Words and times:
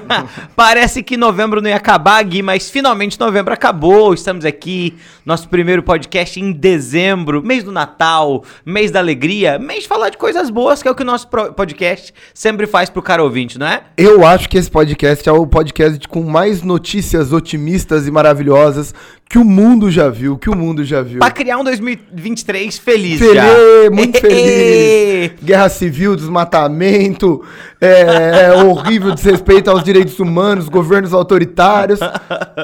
Parece 0.54 1.02
que 1.02 1.16
novembro 1.16 1.60
não 1.60 1.68
ia 1.68 1.76
acabar, 1.76 2.22
Gui, 2.22 2.42
mas 2.42 2.70
finalmente 2.70 3.18
novembro 3.18 3.52
acabou. 3.52 4.14
Estamos 4.14 4.44
aqui, 4.44 4.94
nosso 5.24 5.48
primeiro 5.48 5.82
podcast 5.82 6.40
em 6.40 6.52
dezembro, 6.52 7.42
mês 7.42 7.64
do 7.64 7.72
Natal, 7.72 8.44
mês 8.64 8.90
da 8.90 9.00
alegria, 9.00 9.58
mês 9.58 9.82
de 9.82 9.88
falar 9.88 10.10
de 10.10 10.16
coisas 10.16 10.50
boas, 10.50 10.82
que 10.82 10.88
é 10.88 10.90
o 10.90 10.94
que 10.94 11.02
o 11.02 11.06
nosso 11.06 11.28
podcast 11.28 12.12
sempre 12.34 12.66
faz 12.66 12.90
pro 12.90 13.02
cara 13.02 13.22
ouvinte, 13.22 13.58
não 13.58 13.66
é? 13.66 13.82
Eu 13.96 14.26
acho 14.26 14.48
que 14.48 14.58
esse 14.58 14.70
podcast 14.70 15.28
é 15.28 15.32
o 15.32 15.46
podcast 15.46 16.06
com 16.08 16.22
mais 16.22 16.62
notícias 16.62 17.32
otimistas 17.32 18.06
e 18.06 18.10
maravilhosas 18.10 18.94
que 19.28 19.38
o 19.38 19.44
mundo 19.44 19.90
já 19.90 20.08
viu, 20.08 20.38
que 20.38 20.48
o 20.48 20.56
mundo 20.56 20.84
já 20.84 21.02
viu. 21.02 21.18
Pra 21.18 21.32
criar 21.32 21.58
um 21.58 21.64
2023 21.64 22.78
feliz, 22.78 23.18
feliz 23.18 23.34
já. 23.34 23.44
Muito 23.90 24.20
feliz. 24.20 25.32
Guerra 25.42 25.68
civil, 25.68 26.14
desmatamento, 26.14 27.42
é, 27.80 28.46
é, 28.46 28.64
horrível 28.64 29.12
desrespeito 29.12 29.68
aos 29.68 29.82
direitos 29.82 30.18
humanos, 30.20 30.68
governos 30.68 31.12
autoritários. 31.12 31.98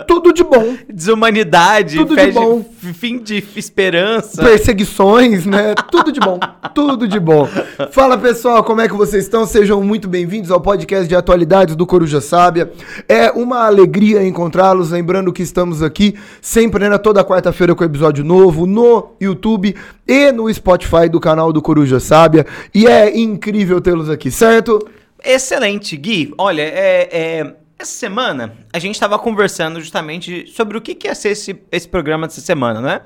Tudo 0.06 0.32
de 0.32 0.44
bom. 0.44 0.76
Desumanidade, 0.88 1.96
tudo 1.98 2.16
de 2.16 2.30
bom. 2.30 2.64
fim 2.94 3.18
de 3.18 3.42
esperança. 3.56 4.42
Perseguições, 4.42 5.44
né? 5.44 5.74
Tudo 5.90 6.10
de 6.10 6.20
bom. 6.20 6.38
tudo 6.74 7.06
de 7.06 7.20
bom. 7.20 7.46
Fala 7.90 8.16
pessoal, 8.16 8.64
como 8.64 8.80
é 8.80 8.88
que 8.88 8.94
vocês 8.94 9.24
estão? 9.24 9.44
Sejam 9.46 9.82
muito 9.82 10.08
bem-vindos 10.08 10.50
ao 10.50 10.60
podcast 10.60 11.06
de 11.06 11.14
atualidades 11.14 11.76
do 11.76 11.86
Coruja 11.86 12.20
Sábia. 12.20 12.72
É 13.08 13.30
uma 13.30 13.66
alegria 13.66 14.26
encontrá-los, 14.26 14.90
lembrando 14.90 15.32
que 15.32 15.42
estamos 15.42 15.82
aqui 15.82 16.14
sempre, 16.52 16.86
né? 16.86 16.98
Toda 16.98 17.25
quarta-feira 17.25 17.75
com 17.75 17.83
episódio 17.83 18.22
novo 18.22 18.67
no 18.67 19.17
YouTube 19.19 19.75
e 20.06 20.31
no 20.31 20.53
Spotify 20.53 21.09
do 21.11 21.19
canal 21.19 21.50
do 21.50 21.62
Coruja 21.62 21.98
Sábia. 21.98 22.47
E 22.75 22.86
é 22.86 23.19
incrível 23.19 23.81
tê-los 23.81 24.11
aqui, 24.11 24.31
certo? 24.31 24.86
Excelente, 25.25 25.97
Gui. 25.97 26.34
Olha, 26.36 26.61
é, 26.61 27.09
é, 27.11 27.55
essa 27.78 27.92
semana 27.92 28.53
a 28.70 28.78
gente 28.78 28.97
estava 28.97 29.19
conversando 29.19 29.81
justamente 29.81 30.47
sobre 30.48 30.77
o 30.77 30.81
que, 30.83 30.94
que 30.94 31.09
ia 31.09 31.14
ser 31.14 31.31
esse, 31.31 31.56
esse 31.72 31.89
programa 31.89 32.27
dessa 32.27 32.42
semana, 32.42 32.83
né? 32.83 33.00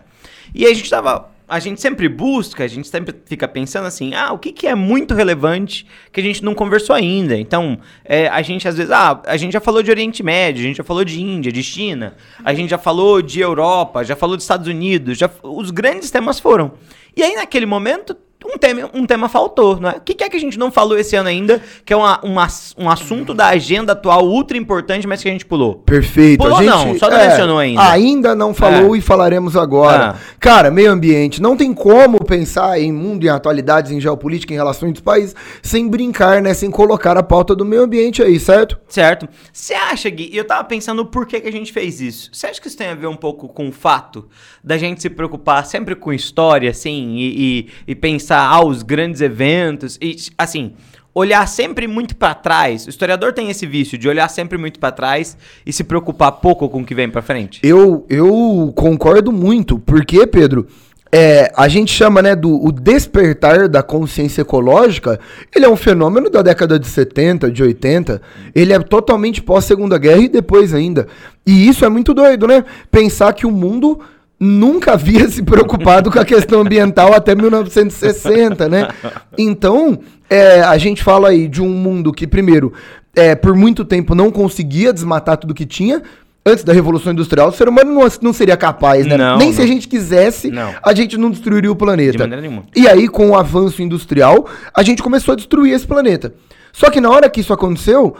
E 0.52 0.66
a 0.66 0.70
gente 0.70 0.84
estava 0.84 1.30
a 1.48 1.58
gente 1.60 1.80
sempre 1.80 2.08
busca, 2.08 2.64
a 2.64 2.66
gente 2.66 2.88
sempre 2.88 3.14
fica 3.24 3.46
pensando 3.46 3.86
assim, 3.86 4.14
ah, 4.14 4.32
o 4.32 4.38
que, 4.38 4.52
que 4.52 4.66
é 4.66 4.74
muito 4.74 5.14
relevante 5.14 5.86
que 6.12 6.20
a 6.20 6.22
gente 6.22 6.44
não 6.44 6.54
conversou 6.54 6.94
ainda? 6.94 7.36
Então, 7.36 7.78
é, 8.04 8.26
a 8.28 8.42
gente 8.42 8.66
às 8.66 8.76
vezes, 8.76 8.90
ah, 8.90 9.22
a 9.24 9.36
gente 9.36 9.52
já 9.52 9.60
falou 9.60 9.82
de 9.82 9.90
Oriente 9.90 10.22
Médio, 10.22 10.62
a 10.62 10.66
gente 10.66 10.76
já 10.76 10.84
falou 10.84 11.04
de 11.04 11.20
Índia, 11.22 11.52
de 11.52 11.62
China, 11.62 12.16
a 12.44 12.52
gente 12.52 12.70
já 12.70 12.78
falou 12.78 13.22
de 13.22 13.40
Europa, 13.40 14.02
já 14.02 14.16
falou 14.16 14.36
dos 14.36 14.44
Estados 14.44 14.66
Unidos, 14.66 15.18
já, 15.18 15.30
os 15.42 15.70
grandes 15.70 16.10
temas 16.10 16.40
foram. 16.40 16.72
E 17.16 17.22
aí, 17.22 17.34
naquele 17.34 17.64
momento, 17.64 18.16
um 18.44 18.58
tema, 18.58 18.90
um 18.92 19.06
tema 19.06 19.28
faltou, 19.28 19.80
não 19.80 19.88
é? 19.88 19.96
O 19.96 20.00
que, 20.00 20.22
é 20.22 20.28
que 20.28 20.36
a 20.36 20.40
gente 20.40 20.58
não 20.58 20.70
falou 20.70 20.98
esse 20.98 21.16
ano 21.16 21.28
ainda, 21.28 21.60
que 21.84 21.92
é 21.92 21.96
uma, 21.96 22.20
uma, 22.22 22.46
um 22.76 22.90
assunto 22.90 23.32
da 23.32 23.48
agenda 23.48 23.92
atual 23.92 24.26
ultra 24.26 24.58
importante, 24.58 25.06
mas 25.06 25.22
que 25.22 25.28
a 25.28 25.32
gente 25.32 25.46
pulou? 25.46 25.76
Perfeito. 25.76 26.42
Pulou 26.42 26.58
a 26.58 26.62
gente, 26.62 26.70
não, 26.70 26.98
só 26.98 27.08
não 27.08 27.16
é, 27.16 27.28
mencionou 27.28 27.58
ainda. 27.58 27.90
Ainda 27.90 28.34
não 28.34 28.52
falou 28.52 28.94
é. 28.94 28.98
e 28.98 29.00
falaremos 29.00 29.56
agora. 29.56 30.10
Ah. 30.10 30.36
Cara, 30.38 30.70
meio 30.70 30.90
ambiente, 30.90 31.40
não 31.40 31.56
tem 31.56 31.72
como 31.72 32.22
pensar 32.24 32.78
em 32.78 32.92
mundo, 32.92 33.24
em 33.24 33.28
atualidades, 33.28 33.90
em 33.90 34.00
geopolítica, 34.00 34.52
em 34.52 34.56
relações 34.56 34.92
dos 34.92 35.00
países, 35.00 35.34
sem 35.62 35.88
brincar, 35.88 36.42
né? 36.42 36.52
Sem 36.52 36.70
colocar 36.70 37.16
a 37.16 37.22
pauta 37.22 37.54
do 37.54 37.64
meio 37.64 37.82
ambiente 37.82 38.22
aí, 38.22 38.38
certo? 38.38 38.78
Certo. 38.88 39.28
Você 39.52 39.74
acha, 39.74 40.10
Gui, 40.10 40.30
e 40.32 40.36
eu 40.36 40.44
tava 40.44 40.64
pensando 40.64 41.06
por 41.06 41.26
que, 41.26 41.40
que 41.40 41.48
a 41.48 41.52
gente 41.52 41.72
fez 41.72 42.00
isso. 42.00 42.30
Você 42.32 42.46
acha 42.46 42.60
que 42.60 42.68
isso 42.68 42.76
tem 42.76 42.88
a 42.88 42.94
ver 42.94 43.06
um 43.06 43.16
pouco 43.16 43.48
com 43.48 43.68
o 43.68 43.72
fato 43.72 44.28
da 44.62 44.76
gente 44.76 45.00
se 45.00 45.08
preocupar 45.08 45.64
sempre 45.64 45.94
com 45.94 46.12
história, 46.12 46.70
assim, 46.70 47.16
e, 47.16 47.68
e, 47.86 47.92
e 47.92 47.94
pensar 47.94 48.25
aos 48.34 48.82
grandes 48.82 49.20
eventos 49.20 49.98
e 50.00 50.16
assim, 50.36 50.72
olhar 51.14 51.46
sempre 51.48 51.86
muito 51.86 52.14
para 52.14 52.34
trás. 52.34 52.86
O 52.86 52.90
historiador 52.90 53.32
tem 53.32 53.48
esse 53.48 53.66
vício 53.66 53.96
de 53.96 54.08
olhar 54.08 54.28
sempre 54.28 54.58
muito 54.58 54.78
para 54.78 54.92
trás 54.92 55.36
e 55.64 55.72
se 55.72 55.82
preocupar 55.82 56.32
pouco 56.32 56.68
com 56.68 56.82
o 56.82 56.84
que 56.84 56.94
vem 56.94 57.08
para 57.08 57.22
frente. 57.22 57.60
Eu 57.62 58.04
eu 58.10 58.72
concordo 58.76 59.32
muito, 59.32 59.78
porque 59.78 60.26
Pedro, 60.26 60.66
é, 61.10 61.50
a 61.56 61.68
gente 61.68 61.90
chama 61.90 62.20
né, 62.20 62.36
do 62.36 62.62
o 62.62 62.70
despertar 62.70 63.68
da 63.68 63.82
consciência 63.82 64.42
ecológica, 64.42 65.18
ele 65.54 65.64
é 65.64 65.68
um 65.68 65.76
fenômeno 65.76 66.28
da 66.28 66.42
década 66.42 66.78
de 66.78 66.86
70, 66.86 67.50
de 67.50 67.62
80, 67.62 68.20
ele 68.54 68.74
é 68.74 68.78
totalmente 68.78 69.42
pós-segunda 69.42 69.96
guerra 69.96 70.20
e 70.20 70.28
depois 70.28 70.74
ainda. 70.74 71.06
E 71.46 71.66
isso 71.66 71.84
é 71.84 71.88
muito 71.88 72.12
doido, 72.12 72.46
né? 72.46 72.64
Pensar 72.90 73.32
que 73.32 73.46
o 73.46 73.50
mundo 73.50 74.00
nunca 74.38 74.92
havia 74.92 75.28
se 75.28 75.42
preocupado 75.42 76.10
com 76.10 76.18
a 76.18 76.24
questão 76.24 76.60
ambiental 76.60 77.14
até 77.14 77.34
1960, 77.34 78.68
né? 78.68 78.88
Então, 79.36 79.98
é, 80.28 80.60
a 80.60 80.76
gente 80.78 81.02
fala 81.02 81.28
aí 81.28 81.48
de 81.48 81.62
um 81.62 81.68
mundo 81.68 82.12
que, 82.12 82.26
primeiro, 82.26 82.72
é, 83.14 83.34
por 83.34 83.54
muito 83.54 83.84
tempo 83.84 84.14
não 84.14 84.30
conseguia 84.30 84.92
desmatar 84.92 85.38
tudo 85.38 85.54
que 85.54 85.64
tinha. 85.64 86.02
Antes 86.48 86.62
da 86.62 86.72
Revolução 86.72 87.12
Industrial, 87.12 87.48
o 87.48 87.52
ser 87.52 87.68
humano 87.68 87.92
não, 87.92 88.06
não 88.22 88.32
seria 88.32 88.56
capaz, 88.56 89.04
né? 89.04 89.16
Não, 89.16 89.36
Nem 89.36 89.48
não. 89.48 89.56
se 89.56 89.62
a 89.62 89.66
gente 89.66 89.88
quisesse, 89.88 90.48
não. 90.48 90.72
a 90.80 90.94
gente 90.94 91.16
não 91.16 91.28
destruiria 91.28 91.72
o 91.72 91.74
planeta. 91.74 92.12
De 92.12 92.18
maneira 92.18 92.40
nenhuma. 92.40 92.62
E 92.76 92.86
aí, 92.86 93.08
com 93.08 93.30
o 93.30 93.36
avanço 93.36 93.82
industrial, 93.82 94.46
a 94.72 94.82
gente 94.84 95.02
começou 95.02 95.32
a 95.32 95.36
destruir 95.36 95.74
esse 95.74 95.86
planeta. 95.86 96.32
Só 96.72 96.88
que 96.88 97.00
na 97.00 97.10
hora 97.10 97.28
que 97.28 97.40
isso 97.40 97.52
aconteceu, 97.52 98.14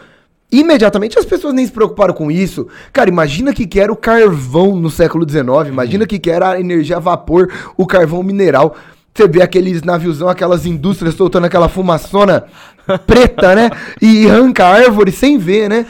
Imediatamente 0.51 1.19
as 1.19 1.25
pessoas 1.25 1.53
nem 1.53 1.67
se 1.67 1.73
preocuparam 1.73 2.15
com 2.15 2.31
isso. 2.31 2.69
Cara, 2.93 3.11
imagina 3.11 3.53
que 3.53 3.67
que 3.67 3.81
era 3.81 3.93
o 3.93 3.97
carvão 3.97 4.77
no 4.77 4.91
século 4.91 5.29
XIX, 5.29 5.69
imagina 5.69 6.05
uhum. 6.05 6.09
que 6.09 6.19
que 6.19 6.31
era 6.31 6.51
a 6.51 6.61
energia 6.61 6.97
a 6.97 7.01
vapor, 7.01 7.53
o 7.77 7.87
carvão 7.87 8.23
mineral. 8.23 8.77
Você 9.13 9.27
vê 9.27 9.43
aqueles 9.43 9.83
naviozão, 9.83 10.29
aquelas 10.29 10.67
indústrias 10.67 11.15
soltando 11.15 11.47
aquela 11.47 11.69
fumaçona 11.69 12.45
preta, 13.07 13.55
né? 13.55 13.71
E 14.01 14.29
arranca 14.29 14.67
árvore 14.67 15.11
sem 15.11 15.39
ver, 15.39 15.69
né? 15.69 15.87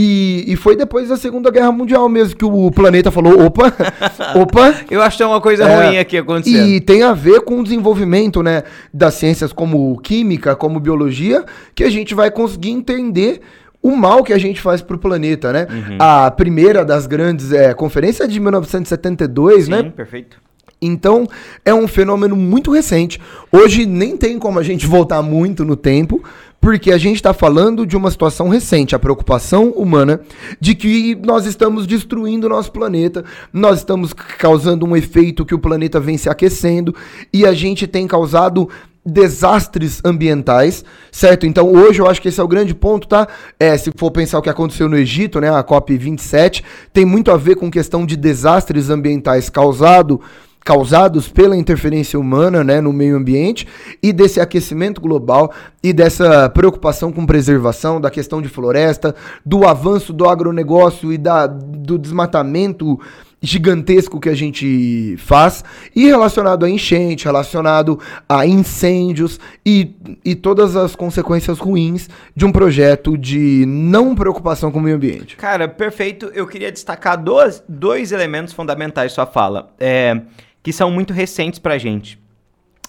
E, 0.00 0.44
e 0.46 0.54
foi 0.54 0.76
depois 0.76 1.08
da 1.08 1.16
Segunda 1.16 1.50
Guerra 1.50 1.72
Mundial 1.72 2.08
mesmo 2.08 2.36
que 2.36 2.44
o 2.44 2.70
planeta 2.70 3.10
falou: 3.10 3.44
opa, 3.44 3.74
opa. 4.40 4.74
Eu 4.88 5.02
acho 5.02 5.16
que 5.16 5.22
é 5.24 5.26
uma 5.26 5.40
coisa 5.40 5.64
é, 5.64 5.86
ruim 5.88 5.98
aqui 5.98 6.16
acontecendo. 6.16 6.68
E 6.68 6.80
tem 6.80 7.02
a 7.02 7.12
ver 7.12 7.40
com 7.40 7.58
o 7.58 7.64
desenvolvimento 7.64 8.40
né, 8.40 8.62
das 8.94 9.14
ciências 9.14 9.52
como 9.52 9.98
química, 10.00 10.54
como 10.54 10.78
biologia, 10.78 11.44
que 11.74 11.82
a 11.82 11.90
gente 11.90 12.14
vai 12.14 12.30
conseguir 12.30 12.70
entender 12.70 13.40
o 13.82 13.96
mal 13.96 14.22
que 14.22 14.32
a 14.32 14.38
gente 14.38 14.60
faz 14.60 14.82
pro 14.82 14.98
planeta, 14.98 15.52
né? 15.52 15.66
Uhum. 15.70 15.96
A 15.98 16.30
primeira 16.30 16.84
das 16.84 17.06
grandes 17.06 17.52
é, 17.52 17.72
conferências 17.74 18.28
é 18.28 18.30
de 18.30 18.40
1972, 18.40 19.64
Sim, 19.64 19.70
né? 19.70 19.82
Sim, 19.82 19.90
perfeito. 19.90 20.48
Então, 20.80 21.26
é 21.64 21.74
um 21.74 21.88
fenômeno 21.88 22.36
muito 22.36 22.70
recente. 22.70 23.20
Hoje 23.50 23.84
nem 23.84 24.16
tem 24.16 24.38
como 24.38 24.58
a 24.60 24.62
gente 24.62 24.86
voltar 24.86 25.22
muito 25.22 25.64
no 25.64 25.74
tempo, 25.74 26.22
porque 26.60 26.92
a 26.92 26.98
gente 26.98 27.16
está 27.16 27.32
falando 27.32 27.86
de 27.86 27.96
uma 27.96 28.10
situação 28.10 28.48
recente, 28.48 28.94
a 28.94 28.98
preocupação 28.98 29.70
humana 29.70 30.20
de 30.60 30.74
que 30.74 31.16
nós 31.24 31.46
estamos 31.46 31.86
destruindo 31.86 32.46
o 32.46 32.50
nosso 32.50 32.70
planeta, 32.72 33.24
nós 33.52 33.78
estamos 33.78 34.12
causando 34.12 34.86
um 34.86 34.96
efeito 34.96 35.44
que 35.44 35.54
o 35.54 35.58
planeta 35.58 36.00
vem 36.00 36.16
se 36.16 36.28
aquecendo 36.28 36.94
e 37.32 37.46
a 37.46 37.52
gente 37.52 37.86
tem 37.86 38.06
causado 38.06 38.68
desastres 39.08 40.00
ambientais, 40.04 40.84
certo? 41.10 41.46
Então 41.46 41.72
hoje 41.72 42.00
eu 42.00 42.06
acho 42.06 42.20
que 42.20 42.28
esse 42.28 42.40
é 42.40 42.44
o 42.44 42.48
grande 42.48 42.74
ponto, 42.74 43.08
tá? 43.08 43.26
É, 43.58 43.76
se 43.76 43.90
for 43.96 44.10
pensar 44.10 44.38
o 44.38 44.42
que 44.42 44.50
aconteceu 44.50 44.88
no 44.88 44.96
Egito, 44.96 45.40
né, 45.40 45.50
a 45.50 45.62
COP 45.62 45.96
27, 45.96 46.62
tem 46.92 47.04
muito 47.04 47.30
a 47.30 47.36
ver 47.36 47.56
com 47.56 47.70
questão 47.70 48.04
de 48.04 48.16
desastres 48.16 48.90
ambientais 48.90 49.48
causado 49.48 50.20
causados 50.64 51.28
pela 51.28 51.56
interferência 51.56 52.20
humana 52.20 52.62
né, 52.62 52.78
no 52.78 52.92
meio 52.92 53.16
ambiente 53.16 53.66
e 54.02 54.12
desse 54.12 54.38
aquecimento 54.38 55.00
global 55.00 55.50
e 55.82 55.94
dessa 55.94 56.50
preocupação 56.50 57.10
com 57.10 57.24
preservação, 57.24 57.98
da 57.98 58.10
questão 58.10 58.42
de 58.42 58.50
floresta, 58.50 59.14
do 59.46 59.66
avanço 59.66 60.12
do 60.12 60.28
agronegócio 60.28 61.10
e 61.10 61.16
da, 61.16 61.46
do 61.46 61.96
desmatamento 61.96 63.00
gigantesco 63.40 64.18
que 64.18 64.28
a 64.28 64.34
gente 64.34 65.16
faz 65.18 65.64
e 65.94 66.06
relacionado 66.06 66.64
a 66.64 66.70
enchente, 66.70 67.24
relacionado 67.24 67.98
a 68.28 68.46
incêndios 68.46 69.38
e, 69.64 69.94
e 70.24 70.34
todas 70.34 70.74
as 70.76 70.96
consequências 70.96 71.58
ruins 71.58 72.08
de 72.34 72.44
um 72.44 72.52
projeto 72.52 73.16
de 73.16 73.64
não 73.66 74.14
preocupação 74.14 74.70
com 74.70 74.78
o 74.78 74.82
meio 74.82 74.96
ambiente. 74.96 75.36
Cara, 75.36 75.68
perfeito. 75.68 76.30
Eu 76.34 76.46
queria 76.46 76.72
destacar 76.72 77.22
dois, 77.22 77.62
dois 77.68 78.12
elementos 78.12 78.52
fundamentais 78.52 79.12
sua 79.12 79.26
fala, 79.26 79.72
é, 79.78 80.20
que 80.62 80.72
são 80.72 80.90
muito 80.90 81.12
recentes 81.12 81.58
pra 81.58 81.78
gente. 81.78 82.18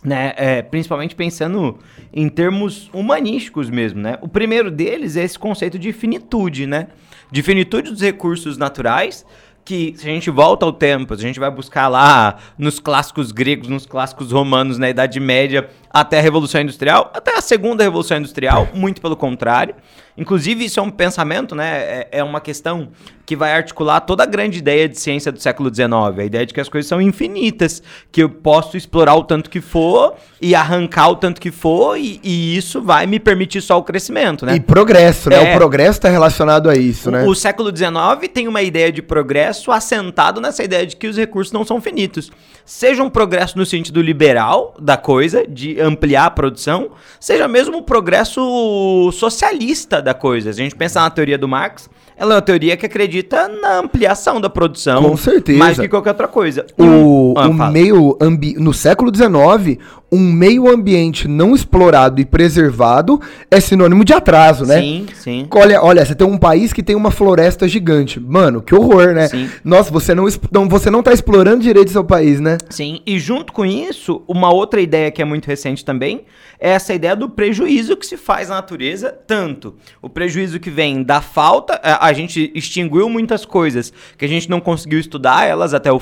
Né, 0.01 0.33
é, 0.37 0.61
principalmente 0.61 1.13
pensando 1.13 1.77
em 2.13 2.29
termos 2.29 2.89
humanísticos 2.93 3.69
mesmo, 3.69 3.99
né? 3.99 4.17
O 4.21 4.29
primeiro 4.29 4.71
deles 4.71 5.17
é 5.17 5.25
esse 5.25 5.37
conceito 5.37 5.77
de 5.77 5.91
finitude, 5.91 6.65
né? 6.65 6.87
De 7.29 7.43
finitude 7.43 7.91
dos 7.91 7.99
recursos 7.99 8.57
naturais, 8.57 9.25
que 9.69 9.93
se 9.95 10.09
a 10.09 10.11
gente 10.11 10.31
volta 10.31 10.65
ao 10.65 10.73
tempo, 10.73 11.15
se 11.15 11.23
a 11.23 11.27
gente 11.27 11.39
vai 11.39 11.51
buscar 11.51 11.87
lá 11.87 12.37
nos 12.57 12.79
clássicos 12.79 13.31
gregos, 13.31 13.67
nos 13.67 13.85
clássicos 13.85 14.31
romanos, 14.31 14.79
na 14.79 14.89
Idade 14.89 15.19
Média, 15.19 15.69
até 15.89 16.19
a 16.19 16.21
Revolução 16.21 16.61
Industrial, 16.61 17.11
até 17.13 17.37
a 17.37 17.41
Segunda 17.41 17.83
Revolução 17.83 18.17
Industrial, 18.17 18.67
muito 18.73 19.01
pelo 19.01 19.15
contrário. 19.15 19.75
Inclusive, 20.19 20.65
isso 20.65 20.81
é 20.81 20.83
um 20.83 20.89
pensamento, 20.89 21.55
né? 21.55 21.77
É, 21.77 22.07
é, 22.11 22.23
uma 22.23 22.41
questão 22.41 22.89
que 23.25 23.37
vai 23.37 23.53
articular 23.53 24.01
toda 24.01 24.23
a 24.23 24.25
grande 24.25 24.57
ideia 24.57 24.89
de 24.89 24.99
ciência 24.99 25.31
do 25.31 25.39
século 25.39 25.73
XIX. 25.73 25.93
A 26.17 26.23
ideia 26.25 26.45
de 26.45 26.53
que 26.53 26.59
as 26.59 26.67
coisas 26.67 26.89
são 26.89 27.01
infinitas, 27.01 27.81
que 28.11 28.21
eu 28.21 28.29
posso 28.29 28.75
explorar 28.75 29.15
o 29.15 29.23
tanto 29.23 29.49
que 29.49 29.61
for 29.61 30.15
e 30.41 30.53
arrancar 30.53 31.09
o 31.09 31.15
tanto 31.15 31.39
que 31.39 31.51
for, 31.51 31.97
e, 31.97 32.19
e 32.21 32.57
isso 32.57 32.81
vai 32.81 33.05
me 33.05 33.17
permitir 33.17 33.61
só 33.61 33.77
o 33.77 33.83
crescimento, 33.83 34.45
né? 34.45 34.55
E 34.55 34.59
progresso, 34.59 35.29
né? 35.29 35.51
É, 35.51 35.53
o 35.53 35.57
progresso 35.57 35.99
está 35.99 36.09
relacionado 36.09 36.69
a 36.69 36.75
isso, 36.75 37.09
né? 37.09 37.23
O 37.23 37.33
século 37.33 37.73
XIX 37.73 37.95
tem 38.33 38.45
uma 38.47 38.61
ideia 38.61 38.91
de 38.91 39.01
progresso 39.01 39.71
assentado 39.71 40.41
nessa 40.41 40.63
ideia 40.63 40.85
de 40.85 40.97
que 40.97 41.07
os 41.07 41.15
recursos 41.15 41.53
não 41.53 41.63
são 41.63 41.79
finitos. 41.79 42.29
Seja 42.69 43.01
um 43.01 43.09
progresso 43.09 43.57
no 43.57 43.65
sentido 43.65 43.99
liberal 43.99 44.75
da 44.79 44.95
coisa, 44.95 45.43
de 45.43 45.81
ampliar 45.81 46.25
a 46.25 46.29
produção, 46.29 46.91
seja 47.19 47.47
mesmo 47.47 47.77
um 47.77 47.81
progresso 47.81 49.09
socialista 49.11 49.99
da 49.99 50.13
coisa. 50.13 50.53
Se 50.53 50.61
a 50.61 50.63
gente 50.63 50.75
pensa 50.75 51.01
na 51.01 51.09
teoria 51.09 51.35
do 51.35 51.47
Marx, 51.47 51.89
ela 52.15 52.33
é 52.33 52.35
uma 52.35 52.41
teoria 52.43 52.77
que 52.77 52.85
acredita 52.85 53.47
na 53.47 53.79
ampliação 53.79 54.39
da 54.39 54.51
produção. 54.51 55.01
Com 55.01 55.17
certeza. 55.17 55.57
Mais 55.57 55.79
que 55.79 55.87
qualquer 55.87 56.11
outra 56.11 56.27
coisa. 56.27 56.65
O, 56.77 57.33
ah, 57.37 57.47
o 57.47 57.71
meio 57.71 58.15
ambi 58.21 58.53
no 58.55 58.73
século 58.73 59.09
XIX, 59.13 59.79
um 60.11 60.19
meio 60.19 60.69
ambiente 60.69 61.27
não 61.27 61.55
explorado 61.55 62.19
e 62.19 62.25
preservado 62.25 63.21
é 63.49 63.59
sinônimo 63.61 64.03
de 64.03 64.11
atraso, 64.11 64.65
né? 64.65 64.81
Sim, 64.81 65.05
sim. 65.13 65.47
Olha, 65.49 65.81
olha, 65.81 66.05
você 66.05 66.13
tem 66.13 66.27
um 66.27 66.37
país 66.37 66.73
que 66.73 66.83
tem 66.83 66.95
uma 66.95 67.09
floresta 67.09 67.67
gigante. 67.67 68.19
Mano, 68.19 68.61
que 68.61 68.75
horror, 68.75 69.13
né? 69.13 69.27
Sim. 69.27 69.49
Nossa, 69.63 69.89
você 69.89 70.13
não, 70.13 70.27
não, 70.51 70.67
você 70.67 70.91
não 70.91 71.01
tá 71.01 71.13
explorando 71.13 71.63
direito 71.63 71.91
seu 71.91 72.03
país, 72.03 72.41
né? 72.41 72.57
Sim, 72.69 73.01
e 73.05 73.19
junto 73.19 73.53
com 73.53 73.65
isso, 73.65 74.23
uma 74.27 74.51
outra 74.51 74.81
ideia 74.81 75.11
que 75.11 75.21
é 75.21 75.25
muito 75.25 75.47
recente 75.47 75.83
também 75.83 76.25
é 76.59 76.71
essa 76.71 76.93
ideia 76.93 77.15
do 77.15 77.29
prejuízo 77.29 77.95
que 77.95 78.05
se 78.05 78.17
faz 78.17 78.49
na 78.49 78.55
natureza, 78.55 79.11
tanto. 79.25 79.75
O 80.01 80.09
prejuízo 80.09 80.59
que 80.59 80.69
vem 80.69 81.01
da 81.03 81.21
falta, 81.21 81.79
a, 81.83 82.11
gente 82.11 82.51
extinguiu 82.53 83.09
muitas 83.09 83.45
coisas 83.45 83.93
que 84.17 84.25
a 84.25 84.27
gente 84.27 84.49
não 84.49 84.59
conseguiu 84.59 84.99
estudar 84.99 85.45
elas 85.45 85.73
até 85.73 85.91
o 85.91 86.01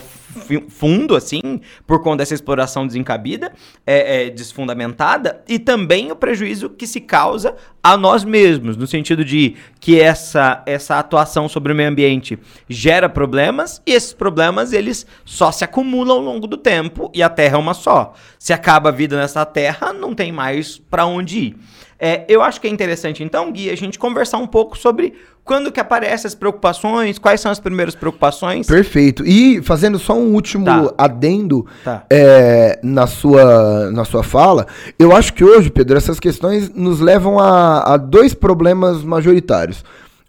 fundo, 0.69 1.15
assim, 1.15 1.61
por 1.85 2.01
conta 2.01 2.17
dessa 2.17 2.33
exploração 2.33 2.85
desencabida, 2.85 3.51
é, 3.85 4.25
é, 4.25 4.29
desfundamentada, 4.29 5.43
e 5.47 5.59
também 5.59 6.11
o 6.11 6.15
prejuízo 6.15 6.69
que 6.69 6.87
se 6.87 7.01
causa 7.01 7.55
a 7.83 7.95
nós 7.95 8.23
mesmos, 8.23 8.75
no 8.75 8.85
sentido 8.85 9.23
de 9.23 9.55
que 9.79 9.99
essa, 9.99 10.63
essa 10.65 10.99
atuação 10.99 11.47
sobre 11.47 11.71
o 11.71 11.75
meio 11.75 11.89
ambiente 11.89 12.37
gera 12.69 13.07
problemas, 13.07 13.81
e 13.85 13.93
esses 13.93 14.13
problemas 14.13 14.73
eles 14.73 15.05
só 15.23 15.51
se 15.51 15.63
acumulam 15.63 16.17
ao 16.17 16.23
longo 16.23 16.47
do 16.47 16.57
tempo, 16.57 17.11
e 17.13 17.23
a 17.23 17.29
Terra 17.29 17.55
é 17.55 17.59
uma 17.59 17.73
só. 17.73 18.13
Se 18.37 18.53
acaba 18.53 18.89
a 18.89 18.91
vida 18.91 19.17
nessa 19.17 19.45
Terra, 19.45 19.93
não 19.93 20.13
tem 20.13 20.31
mais 20.31 20.77
para 20.77 21.05
onde 21.05 21.39
ir. 21.39 21.57
É, 21.99 22.25
eu 22.27 22.41
acho 22.41 22.61
que 22.61 22.67
é 22.67 22.69
interessante, 22.69 23.23
então, 23.23 23.51
Gui, 23.51 23.69
a 23.69 23.75
gente 23.75 23.97
conversar 23.97 24.37
um 24.37 24.45
pouco 24.45 24.77
sobre 24.77 25.13
quando 25.43 25.71
que 25.71 25.79
aparecem 25.79 26.27
as 26.27 26.35
preocupações, 26.35 27.17
quais 27.17 27.39
são 27.41 27.51
as 27.51 27.59
primeiras 27.59 27.95
preocupações. 27.95 28.67
Perfeito. 28.67 29.25
E 29.25 29.61
fazendo 29.63 29.97
só 29.97 30.13
um 30.13 30.33
último 30.33 30.65
tá. 30.65 30.93
adendo 30.97 31.65
tá. 31.83 32.05
É, 32.09 32.79
na, 32.83 33.07
sua, 33.07 33.89
na 33.89 34.03
sua 34.03 34.23
fala, 34.23 34.67
eu 34.99 35.15
acho 35.15 35.33
que 35.33 35.43
hoje, 35.43 35.71
Pedro, 35.71 35.97
essas 35.97 36.19
questões 36.19 36.69
nos 36.69 36.99
levam 36.99 37.39
a, 37.39 37.93
a 37.93 37.97
dois 37.97 38.33
problemas 38.33 39.03
majoritários. 39.03 39.83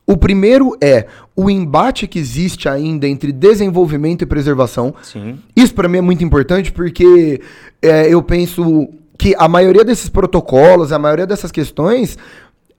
O 0.06 0.16
primeiro 0.16 0.74
é 0.80 1.06
o 1.36 1.50
embate 1.50 2.06
que 2.06 2.18
existe 2.18 2.66
ainda 2.66 3.06
entre 3.06 3.30
desenvolvimento 3.30 4.22
e 4.22 4.26
preservação. 4.26 4.94
Sim. 5.02 5.38
Isso 5.54 5.74
para 5.74 5.86
mim 5.86 5.98
é 5.98 6.00
muito 6.00 6.24
importante 6.24 6.72
porque 6.72 7.42
é, 7.82 8.08
eu 8.08 8.22
penso 8.22 8.88
que 9.18 9.34
a 9.36 9.48
maioria 9.48 9.84
desses 9.84 10.08
protocolos, 10.08 10.92
a 10.92 10.98
maioria 10.98 11.26
dessas 11.26 11.50
questões, 11.50 12.16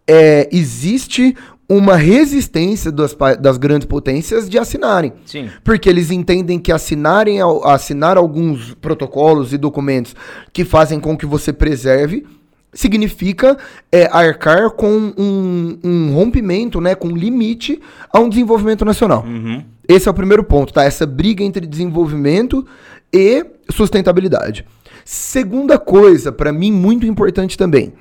é, 0.07 0.49
existe 0.51 1.35
uma 1.69 1.95
resistência 1.95 2.91
das, 2.91 3.15
das 3.39 3.57
grandes 3.57 3.85
potências 3.85 4.49
de 4.49 4.57
assinarem. 4.57 5.13
Sim. 5.23 5.49
Porque 5.63 5.87
eles 5.87 6.09
entendem 6.09 6.57
que 6.57 6.71
assinarem, 6.71 7.37
assinar 7.65 8.17
alguns 8.17 8.73
protocolos 8.73 9.53
e 9.53 9.57
documentos 9.57 10.15
que 10.51 10.65
fazem 10.65 10.99
com 10.99 11.15
que 11.15 11.27
você 11.27 11.53
preserve 11.53 12.25
significa 12.73 13.57
é, 13.91 14.07
arcar 14.11 14.71
com 14.71 15.13
um, 15.17 15.79
um, 15.83 16.13
rompimento, 16.13 16.79
né, 16.81 16.95
com 16.95 17.09
limite 17.09 17.79
a 18.11 18.19
um 18.19 18.29
desenvolvimento 18.29 18.83
nacional. 18.83 19.23
Uhum. 19.23 19.63
Esse 19.87 20.07
é 20.07 20.11
o 20.11 20.13
primeiro 20.13 20.43
ponto, 20.43 20.71
tá? 20.71 20.83
Essa 20.83 21.05
briga 21.05 21.43
entre 21.43 21.65
desenvolvimento 21.65 22.65
e 23.11 23.43
sustentabilidade. 23.71 24.65
Segunda 25.11 25.79
coisa, 25.79 26.31
para 26.31 26.53
mim, 26.53 26.71
muito 26.71 27.03
importante 27.03 27.57
também. 27.57 27.93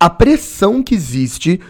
A 0.00 0.10
pressão 0.10 0.82
que 0.82 0.92
existe 0.92 1.60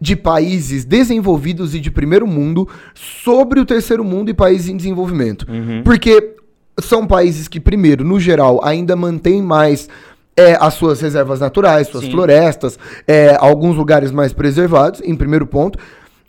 de 0.00 0.16
países 0.16 0.86
desenvolvidos 0.86 1.74
e 1.74 1.80
de 1.80 1.90
primeiro 1.90 2.26
mundo 2.26 2.66
sobre 2.94 3.60
o 3.60 3.66
terceiro 3.66 4.02
mundo 4.02 4.30
e 4.30 4.34
países 4.34 4.68
em 4.68 4.76
desenvolvimento. 4.78 5.46
Uhum. 5.46 5.82
Porque 5.84 6.34
são 6.80 7.06
países 7.06 7.46
que, 7.46 7.60
primeiro, 7.60 8.06
no 8.06 8.18
geral, 8.18 8.64
ainda 8.64 8.96
mantêm 8.96 9.42
mais 9.42 9.86
é, 10.34 10.56
as 10.58 10.72
suas 10.72 11.02
reservas 11.02 11.38
naturais, 11.38 11.88
suas 11.88 12.04
Sim. 12.04 12.12
florestas, 12.12 12.78
é, 13.06 13.36
alguns 13.38 13.76
lugares 13.76 14.10
mais 14.10 14.32
preservados, 14.32 15.02
em 15.04 15.14
primeiro 15.14 15.46
ponto. 15.46 15.78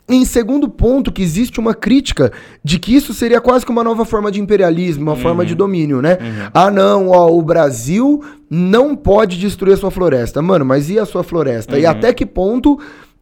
Em 0.07 0.25
segundo 0.25 0.67
ponto, 0.67 1.11
que 1.11 1.21
existe 1.21 1.61
uma 1.61 1.73
crítica 1.73 2.31
de 2.61 2.77
que 2.77 2.94
isso 2.94 3.13
seria 3.13 3.39
quase 3.39 3.65
que 3.65 3.71
uma 3.71 3.83
nova 3.83 4.03
forma 4.03 4.29
de 4.29 4.41
imperialismo, 4.41 5.03
uma 5.03 5.13
uhum. 5.13 5.21
forma 5.21 5.45
de 5.45 5.55
domínio, 5.55 6.01
né? 6.01 6.17
Uhum. 6.19 6.50
Ah, 6.53 6.69
não, 6.69 7.09
ó, 7.09 7.31
o 7.31 7.41
Brasil 7.41 8.21
não 8.50 8.97
pode 8.97 9.39
destruir 9.39 9.73
a 9.73 9.77
sua 9.77 9.91
floresta. 9.91 10.41
Mano, 10.41 10.65
mas 10.65 10.89
e 10.89 11.00
a 11.00 11.05
sua 11.05 11.23
floresta? 11.23 11.75
Uhum. 11.75 11.81
E 11.81 11.85
até 11.85 12.13
que 12.13 12.25
ponto 12.25 12.77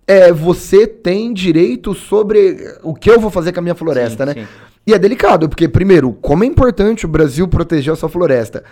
é, 0.07 0.31
você 0.33 0.87
tem 0.87 1.31
direito 1.31 1.93
sobre 1.93 2.57
o 2.81 2.95
que 2.95 3.11
eu 3.11 3.19
vou 3.19 3.29
fazer 3.29 3.53
com 3.53 3.59
a 3.59 3.63
minha 3.63 3.75
floresta, 3.75 4.25
sim, 4.25 4.33
né? 4.33 4.41
Sim. 4.41 4.47
E 4.85 4.93
é 4.93 4.99
delicado, 4.99 5.47
porque, 5.47 5.67
primeiro, 5.67 6.13
como 6.13 6.43
é 6.43 6.47
importante 6.47 7.05
o 7.05 7.09
Brasil 7.09 7.47
proteger 7.47 7.93
a 7.93 7.95
sua 7.95 8.09
floresta. 8.09 8.63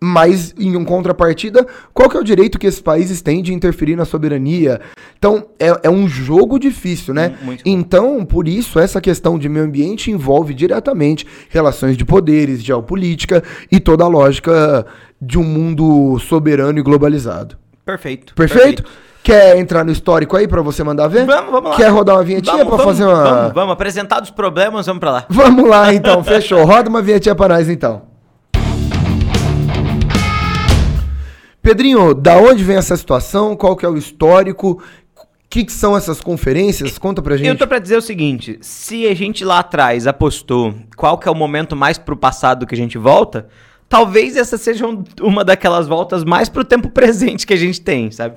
Mas, 0.00 0.54
em 0.58 0.84
contrapartida, 0.84 1.66
qual 1.94 2.10
que 2.10 2.16
é 2.16 2.20
o 2.20 2.24
direito 2.24 2.58
que 2.58 2.66
esses 2.66 2.80
países 2.80 3.22
têm 3.22 3.42
de 3.42 3.54
interferir 3.54 3.96
na 3.96 4.04
soberania? 4.04 4.80
Então, 5.18 5.46
é, 5.58 5.72
é 5.84 5.90
um 5.90 6.06
jogo 6.06 6.58
difícil, 6.58 7.14
né? 7.14 7.36
Muito 7.40 7.62
então, 7.64 8.24
por 8.24 8.46
isso, 8.46 8.78
essa 8.78 9.00
questão 9.00 9.38
de 9.38 9.48
meio 9.48 9.64
ambiente 9.64 10.10
envolve 10.10 10.52
diretamente 10.52 11.26
relações 11.48 11.96
de 11.96 12.04
poderes, 12.04 12.62
geopolítica 12.62 13.42
e 13.72 13.80
toda 13.80 14.04
a 14.04 14.08
lógica 14.08 14.84
de 15.20 15.38
um 15.38 15.44
mundo 15.44 16.18
soberano 16.18 16.78
e 16.78 16.82
globalizado. 16.82 17.56
Perfeito. 17.84 18.34
Perfeito? 18.34 18.82
perfeito. 18.82 19.04
Quer 19.22 19.56
entrar 19.56 19.84
no 19.84 19.90
histórico 19.90 20.36
aí 20.36 20.46
para 20.46 20.60
você 20.60 20.84
mandar 20.84 21.08
ver? 21.08 21.24
Vamos, 21.24 21.50
vamos 21.50 21.70
lá. 21.70 21.76
Quer 21.76 21.88
rodar 21.88 22.16
uma 22.16 22.22
vinhetinha 22.22 22.66
para 22.66 22.76
fazer 22.76 23.04
uma... 23.06 23.24
Vamos, 23.24 23.52
vamos, 23.54 23.72
apresentar 23.72 24.22
os 24.22 24.30
problemas, 24.30 24.84
vamos 24.84 25.00
para 25.00 25.10
lá. 25.10 25.26
Vamos 25.30 25.66
lá, 25.66 25.94
então, 25.94 26.22
fechou. 26.22 26.62
Roda 26.66 26.90
uma 26.90 27.00
vinhetinha 27.00 27.34
para 27.34 27.54
nós, 27.54 27.70
então. 27.70 28.13
Pedrinho, 31.64 32.12
da 32.12 32.36
onde 32.36 32.62
vem 32.62 32.76
essa 32.76 32.94
situação? 32.94 33.56
Qual 33.56 33.74
que 33.74 33.86
é 33.86 33.88
o 33.88 33.96
histórico? 33.96 34.82
O 35.16 35.26
que, 35.48 35.64
que, 35.64 35.72
são 35.72 35.96
essas 35.96 36.20
conferências? 36.20 36.98
Conta 36.98 37.22
pra 37.22 37.38
gente. 37.38 37.48
Eu 37.48 37.56
tô 37.56 37.66
pra 37.66 37.78
dizer 37.78 37.96
o 37.96 38.02
seguinte: 38.02 38.58
se 38.60 39.06
a 39.06 39.14
gente 39.14 39.42
lá 39.46 39.60
atrás 39.60 40.06
apostou 40.06 40.74
qual 40.94 41.16
que 41.16 41.26
é 41.26 41.30
o 41.30 41.34
momento 41.34 41.74
mais 41.74 41.96
pro 41.96 42.18
passado 42.18 42.66
que 42.66 42.74
a 42.74 42.76
gente 42.76 42.98
volta, 42.98 43.48
talvez 43.88 44.36
essa 44.36 44.58
seja 44.58 44.84
uma 45.22 45.42
daquelas 45.42 45.88
voltas 45.88 46.22
mais 46.22 46.50
pro 46.50 46.66
tempo 46.66 46.90
presente 46.92 47.46
que 47.46 47.54
a 47.54 47.58
gente 47.58 47.80
tem, 47.80 48.10
sabe? 48.10 48.36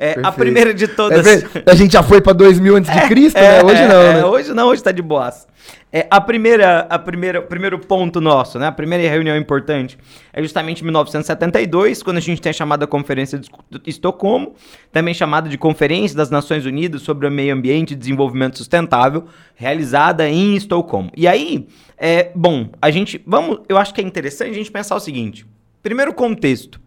É, 0.00 0.14
a 0.22 0.30
primeira 0.30 0.72
de 0.72 0.86
todas. 0.86 1.26
É, 1.26 1.42
a 1.66 1.74
gente 1.74 1.92
já 1.92 2.04
foi 2.04 2.20
pra 2.20 2.32
2000 2.32 2.76
antes 2.76 2.92
de 2.92 3.00
Cristo, 3.08 3.36
é, 3.36 3.62
né? 3.62 3.64
Hoje 3.64 3.82
é, 3.82 3.88
não, 3.88 4.00
é, 4.00 4.14
né? 4.14 4.24
Hoje 4.24 4.54
não, 4.54 4.68
hoje 4.68 4.82
tá 4.82 4.92
de 4.92 5.02
boas. 5.02 5.46
É, 5.92 6.06
a 6.08 6.20
primeira, 6.20 6.80
a 6.88 6.98
primeira, 6.98 7.40
o 7.40 7.42
primeiro 7.42 7.78
ponto 7.78 8.20
nosso, 8.20 8.58
né? 8.60 8.66
A 8.66 8.72
primeira 8.72 9.08
reunião 9.08 9.36
importante 9.36 9.98
é 10.32 10.40
justamente 10.40 10.82
em 10.82 10.84
1972, 10.84 12.02
quando 12.02 12.18
a 12.18 12.20
gente 12.20 12.40
tem 12.40 12.50
a 12.50 12.52
chamada 12.52 12.86
Conferência 12.86 13.38
de 13.38 13.48
Estocolmo, 13.86 14.54
também 14.92 15.12
chamada 15.12 15.48
de 15.48 15.58
Conferência 15.58 16.16
das 16.16 16.30
Nações 16.30 16.64
Unidas 16.64 17.02
sobre 17.02 17.26
o 17.26 17.30
Meio 17.30 17.52
Ambiente 17.52 17.92
e 17.92 17.96
Desenvolvimento 17.96 18.56
Sustentável, 18.56 19.24
realizada 19.56 20.28
em 20.28 20.54
Estocolmo. 20.54 21.10
E 21.16 21.26
aí, 21.26 21.66
é, 21.96 22.30
bom, 22.36 22.70
a 22.80 22.90
gente, 22.90 23.20
vamos, 23.26 23.60
eu 23.68 23.76
acho 23.76 23.92
que 23.92 24.00
é 24.00 24.04
interessante 24.04 24.50
a 24.50 24.54
gente 24.54 24.70
pensar 24.70 24.94
o 24.94 25.00
seguinte: 25.00 25.44
primeiro 25.82 26.14
contexto 26.14 26.80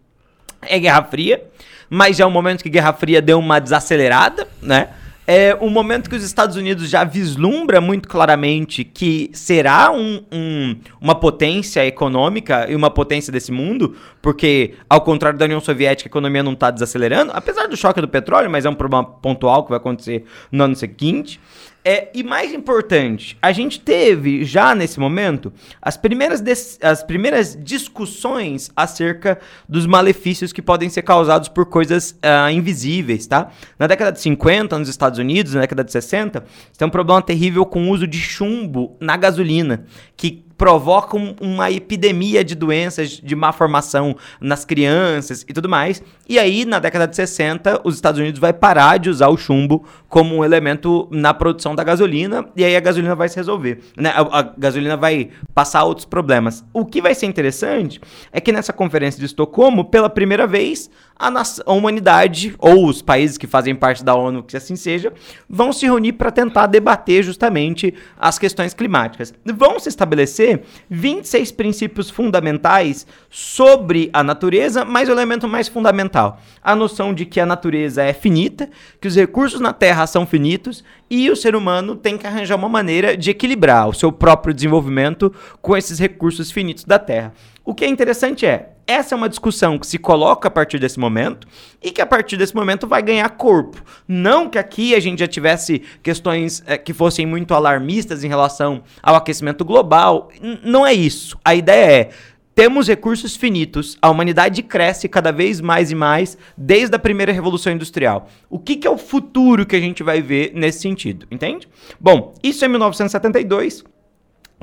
é 0.62 0.78
Guerra 0.78 1.02
Fria, 1.04 1.44
mas 1.94 2.16
já 2.16 2.24
é 2.24 2.26
um 2.26 2.30
momento 2.30 2.62
que 2.62 2.70
Guerra 2.70 2.94
Fria 2.94 3.20
deu 3.20 3.38
uma 3.38 3.58
desacelerada, 3.58 4.48
né? 4.62 4.88
é 5.26 5.56
um 5.60 5.68
momento 5.68 6.08
que 6.08 6.16
os 6.16 6.24
Estados 6.24 6.56
Unidos 6.56 6.88
já 6.88 7.04
vislumbra 7.04 7.80
muito 7.80 8.08
claramente 8.08 8.82
que 8.82 9.30
será 9.32 9.92
um, 9.92 10.22
um, 10.32 10.76
uma 11.00 11.14
potência 11.14 11.84
econômica 11.86 12.66
e 12.68 12.74
uma 12.74 12.90
potência 12.90 13.32
desse 13.32 13.52
mundo, 13.52 13.94
porque, 14.22 14.74
ao 14.88 15.02
contrário 15.02 15.38
da 15.38 15.44
União 15.44 15.60
Soviética, 15.60 16.08
a 16.08 16.10
economia 16.10 16.42
não 16.42 16.54
está 16.54 16.70
desacelerando, 16.70 17.30
apesar 17.34 17.68
do 17.68 17.76
choque 17.76 18.00
do 18.00 18.08
petróleo, 18.08 18.50
mas 18.50 18.64
é 18.64 18.70
um 18.70 18.74
problema 18.74 19.04
pontual 19.04 19.62
que 19.62 19.70
vai 19.70 19.76
acontecer 19.76 20.24
no 20.50 20.64
ano 20.64 20.74
seguinte. 20.74 21.38
É, 21.84 22.10
e 22.14 22.22
mais 22.22 22.52
importante, 22.52 23.36
a 23.42 23.50
gente 23.50 23.80
teve 23.80 24.44
já 24.44 24.72
nesse 24.72 25.00
momento 25.00 25.52
as 25.80 25.96
primeiras, 25.96 26.42
as 26.80 27.02
primeiras 27.02 27.58
discussões 27.60 28.70
acerca 28.76 29.40
dos 29.68 29.84
malefícios 29.84 30.52
que 30.52 30.62
podem 30.62 30.88
ser 30.88 31.02
causados 31.02 31.48
por 31.48 31.66
coisas 31.66 32.12
uh, 32.12 32.48
invisíveis, 32.50 33.26
tá? 33.26 33.50
Na 33.76 33.88
década 33.88 34.12
de 34.12 34.20
50, 34.20 34.78
nos 34.78 34.88
Estados 34.88 35.18
Unidos, 35.18 35.54
na 35.54 35.62
década 35.62 35.82
de 35.82 35.90
60, 35.90 36.44
tem 36.78 36.86
um 36.86 36.90
problema 36.90 37.20
terrível 37.20 37.66
com 37.66 37.88
o 37.88 37.90
uso 37.90 38.06
de 38.06 38.18
chumbo 38.18 38.96
na 39.00 39.16
gasolina, 39.16 39.84
que 40.16 40.44
provocam 40.62 41.34
uma 41.40 41.72
epidemia 41.72 42.44
de 42.44 42.54
doenças 42.54 43.20
de 43.20 43.34
má 43.34 43.50
formação 43.50 44.14
nas 44.40 44.64
crianças 44.64 45.44
e 45.48 45.52
tudo 45.52 45.68
mais. 45.68 46.00
E 46.28 46.38
aí, 46.38 46.64
na 46.64 46.78
década 46.78 47.08
de 47.08 47.16
60, 47.16 47.80
os 47.82 47.96
Estados 47.96 48.20
Unidos 48.20 48.38
vai 48.38 48.52
parar 48.52 48.96
de 48.96 49.10
usar 49.10 49.26
o 49.26 49.36
chumbo 49.36 49.84
como 50.08 50.36
um 50.36 50.44
elemento 50.44 51.08
na 51.10 51.34
produção 51.34 51.74
da 51.74 51.82
gasolina, 51.82 52.46
e 52.54 52.64
aí 52.64 52.76
a 52.76 52.80
gasolina 52.80 53.16
vai 53.16 53.28
se 53.28 53.34
resolver. 53.34 53.80
Né? 53.96 54.10
A, 54.14 54.38
a 54.38 54.42
gasolina 54.56 54.96
vai 54.96 55.30
passar 55.52 55.82
outros 55.82 56.06
problemas. 56.06 56.64
O 56.72 56.86
que 56.86 57.02
vai 57.02 57.12
ser 57.12 57.26
interessante 57.26 58.00
é 58.30 58.40
que 58.40 58.52
nessa 58.52 58.72
conferência 58.72 59.18
de 59.18 59.26
Estocolmo, 59.26 59.86
pela 59.86 60.08
primeira 60.08 60.46
vez, 60.46 60.88
a, 61.18 61.28
a, 61.66 61.72
humanidade, 61.72 62.54
ou 62.58 62.86
os 62.86 63.02
países 63.02 63.36
que 63.36 63.46
fazem 63.46 63.74
parte 63.74 64.04
da 64.04 64.14
ONU, 64.14 64.42
que 64.42 64.56
assim 64.56 64.76
seja, 64.76 65.12
vão 65.48 65.72
se 65.72 65.86
reunir 65.86 66.12
para 66.12 66.30
tentar 66.30 66.66
debater 66.66 67.24
justamente 67.24 67.94
as 68.16 68.38
questões 68.38 68.74
climáticas. 68.74 69.34
Vão 69.44 69.80
se 69.80 69.88
estabelecer 69.88 70.51
26 70.90 71.52
princípios 71.52 72.10
fundamentais 72.10 73.06
sobre 73.30 74.10
a 74.12 74.22
natureza, 74.22 74.84
mas 74.84 75.08
o 75.08 75.12
elemento 75.12 75.48
mais 75.48 75.68
fundamental, 75.68 76.40
a 76.62 76.74
noção 76.74 77.14
de 77.14 77.24
que 77.24 77.40
a 77.40 77.46
natureza 77.46 78.02
é 78.02 78.12
finita, 78.12 78.68
que 79.00 79.08
os 79.08 79.16
recursos 79.16 79.60
na 79.60 79.72
Terra 79.72 80.06
são 80.06 80.26
finitos 80.26 80.84
e 81.10 81.30
o 81.30 81.36
ser 81.36 81.54
humano 81.54 81.96
tem 81.96 82.16
que 82.16 82.26
arranjar 82.26 82.56
uma 82.56 82.68
maneira 82.68 83.16
de 83.16 83.30
equilibrar 83.30 83.88
o 83.88 83.94
seu 83.94 84.10
próprio 84.10 84.54
desenvolvimento 84.54 85.32
com 85.60 85.76
esses 85.76 85.98
recursos 85.98 86.50
finitos 86.50 86.84
da 86.84 86.98
Terra. 86.98 87.32
O 87.64 87.74
que 87.74 87.84
é 87.84 87.88
interessante 87.88 88.44
é, 88.44 88.71
essa 88.86 89.14
é 89.14 89.16
uma 89.16 89.28
discussão 89.28 89.78
que 89.78 89.86
se 89.86 89.98
coloca 89.98 90.48
a 90.48 90.50
partir 90.50 90.78
desse 90.78 90.98
momento 90.98 91.46
e 91.82 91.90
que 91.90 92.00
a 92.00 92.06
partir 92.06 92.36
desse 92.36 92.54
momento 92.54 92.86
vai 92.86 93.02
ganhar 93.02 93.28
corpo. 93.30 93.82
Não 94.06 94.48
que 94.48 94.58
aqui 94.58 94.94
a 94.94 95.00
gente 95.00 95.20
já 95.20 95.28
tivesse 95.28 95.82
questões 96.02 96.62
é, 96.66 96.76
que 96.76 96.92
fossem 96.92 97.24
muito 97.24 97.54
alarmistas 97.54 98.24
em 98.24 98.28
relação 98.28 98.82
ao 99.02 99.14
aquecimento 99.14 99.64
global. 99.64 100.30
N 100.40 100.60
não 100.62 100.86
é 100.86 100.92
isso. 100.92 101.38
A 101.44 101.54
ideia 101.54 102.02
é 102.02 102.10
temos 102.54 102.86
recursos 102.86 103.34
finitos, 103.34 103.96
a 104.02 104.10
humanidade 104.10 104.62
cresce 104.62 105.08
cada 105.08 105.32
vez 105.32 105.58
mais 105.58 105.90
e 105.90 105.94
mais 105.94 106.36
desde 106.56 106.94
a 106.94 106.98
primeira 106.98 107.32
revolução 107.32 107.72
industrial. 107.72 108.28
O 108.50 108.58
que, 108.58 108.76
que 108.76 108.86
é 108.86 108.90
o 108.90 108.98
futuro 108.98 109.64
que 109.64 109.74
a 109.74 109.80
gente 109.80 110.02
vai 110.02 110.20
ver 110.20 110.52
nesse 110.54 110.80
sentido, 110.80 111.26
entende? 111.30 111.66
Bom, 111.98 112.34
isso 112.42 112.62
é 112.62 112.68
1972. 112.68 113.84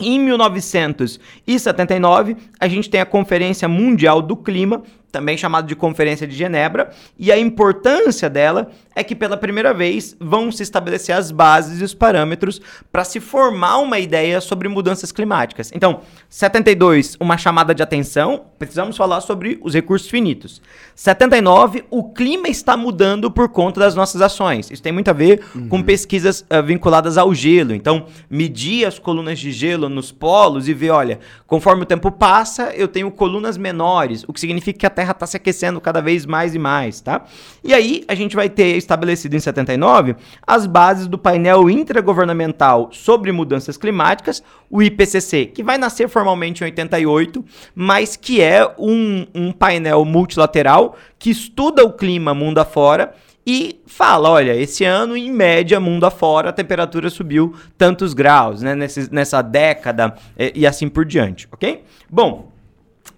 Em 0.01 0.19
1979, 0.19 2.37
a 2.59 2.67
gente 2.67 2.89
tem 2.89 3.01
a 3.01 3.05
Conferência 3.05 3.67
Mundial 3.67 4.21
do 4.21 4.37
Clima, 4.37 4.83
também 5.11 5.37
chamada 5.37 5.67
de 5.67 5.75
Conferência 5.75 6.27
de 6.27 6.35
Genebra, 6.35 6.91
e 7.17 7.31
a 7.31 7.37
importância 7.37 8.29
dela 8.29 8.69
é 8.99 9.03
que 9.03 9.15
pela 9.15 9.37
primeira 9.37 9.73
vez 9.73 10.13
vão 10.19 10.51
se 10.51 10.61
estabelecer 10.61 11.15
as 11.15 11.31
bases 11.31 11.79
e 11.79 11.83
os 11.85 11.93
parâmetros 11.93 12.61
para 12.91 13.05
se 13.05 13.21
formar 13.21 13.77
uma 13.77 13.97
ideia 13.97 14.41
sobre 14.41 14.67
mudanças 14.67 15.09
climáticas. 15.09 15.71
Então, 15.73 16.01
72, 16.27 17.15
uma 17.17 17.37
chamada 17.37 17.73
de 17.73 17.81
atenção, 17.81 18.47
precisamos 18.59 18.97
falar 18.97 19.21
sobre 19.21 19.57
os 19.63 19.73
recursos 19.73 20.09
finitos. 20.09 20.61
79, 20.93 21.85
o 21.89 22.11
clima 22.11 22.49
está 22.49 22.75
mudando 22.75 23.31
por 23.31 23.47
conta 23.47 23.79
das 23.79 23.95
nossas 23.95 24.21
ações. 24.21 24.69
Isso 24.69 24.83
tem 24.83 24.91
muito 24.91 25.07
a 25.07 25.13
ver 25.13 25.45
uhum. 25.55 25.69
com 25.69 25.81
pesquisas 25.81 26.41
uh, 26.41 26.61
vinculadas 26.61 27.17
ao 27.17 27.33
gelo. 27.33 27.73
Então, 27.73 28.05
medir 28.29 28.85
as 28.85 28.99
colunas 28.99 29.39
de 29.39 29.53
gelo 29.53 29.87
nos 29.87 30.11
polos 30.11 30.67
e 30.67 30.73
ver, 30.73 30.89
olha, 30.89 31.21
conforme 31.47 31.83
o 31.83 31.85
tempo 31.85 32.11
passa, 32.11 32.73
eu 32.75 32.89
tenho 32.89 33.09
colunas 33.11 33.57
menores, 33.57 34.25
o 34.27 34.33
que 34.33 34.41
significa 34.41 34.77
que 34.77 34.85
a 34.85 34.89
Terra 34.89 35.11
está 35.11 35.25
se 35.25 35.37
aquecendo 35.37 35.79
cada 35.79 36.01
vez 36.01 36.25
mais 36.25 36.53
e 36.53 36.59
mais, 36.59 36.99
tá? 36.99 37.23
E 37.63 37.73
aí, 37.73 38.03
a 38.05 38.13
gente 38.13 38.35
vai 38.35 38.49
ter 38.49 38.75
estabelecido 38.89 39.35
em 39.35 39.39
79 39.39 40.15
as 40.45 40.65
bases 40.65 41.07
do 41.07 41.17
painel 41.17 41.69
intergovernamental 41.69 42.89
sobre 42.91 43.31
mudanças 43.31 43.77
climáticas, 43.77 44.43
o 44.69 44.81
IPCC, 44.81 45.47
que 45.47 45.63
vai 45.63 45.77
nascer 45.77 46.09
formalmente 46.09 46.63
em 46.63 46.65
88, 46.65 47.45
mas 47.75 48.15
que 48.15 48.41
é 48.41 48.67
um, 48.77 49.25
um 49.33 49.51
painel 49.51 50.03
multilateral 50.03 50.97
que 51.17 51.29
estuda 51.29 51.83
o 51.83 51.93
clima 51.93 52.33
mundo 52.33 52.57
afora 52.57 53.13
e 53.45 53.81
fala, 53.87 54.29
olha, 54.29 54.55
esse 54.55 54.83
ano, 54.83 55.17
em 55.17 55.31
média, 55.31 55.79
mundo 55.79 56.05
afora, 56.05 56.49
a 56.49 56.53
temperatura 56.53 57.09
subiu 57.09 57.55
tantos 57.77 58.13
graus, 58.13 58.61
né, 58.61 58.75
nessa 59.11 59.41
década 59.41 60.13
e 60.53 60.67
assim 60.67 60.87
por 60.87 61.05
diante, 61.05 61.47
ok? 61.51 61.83
Bom, 62.09 62.51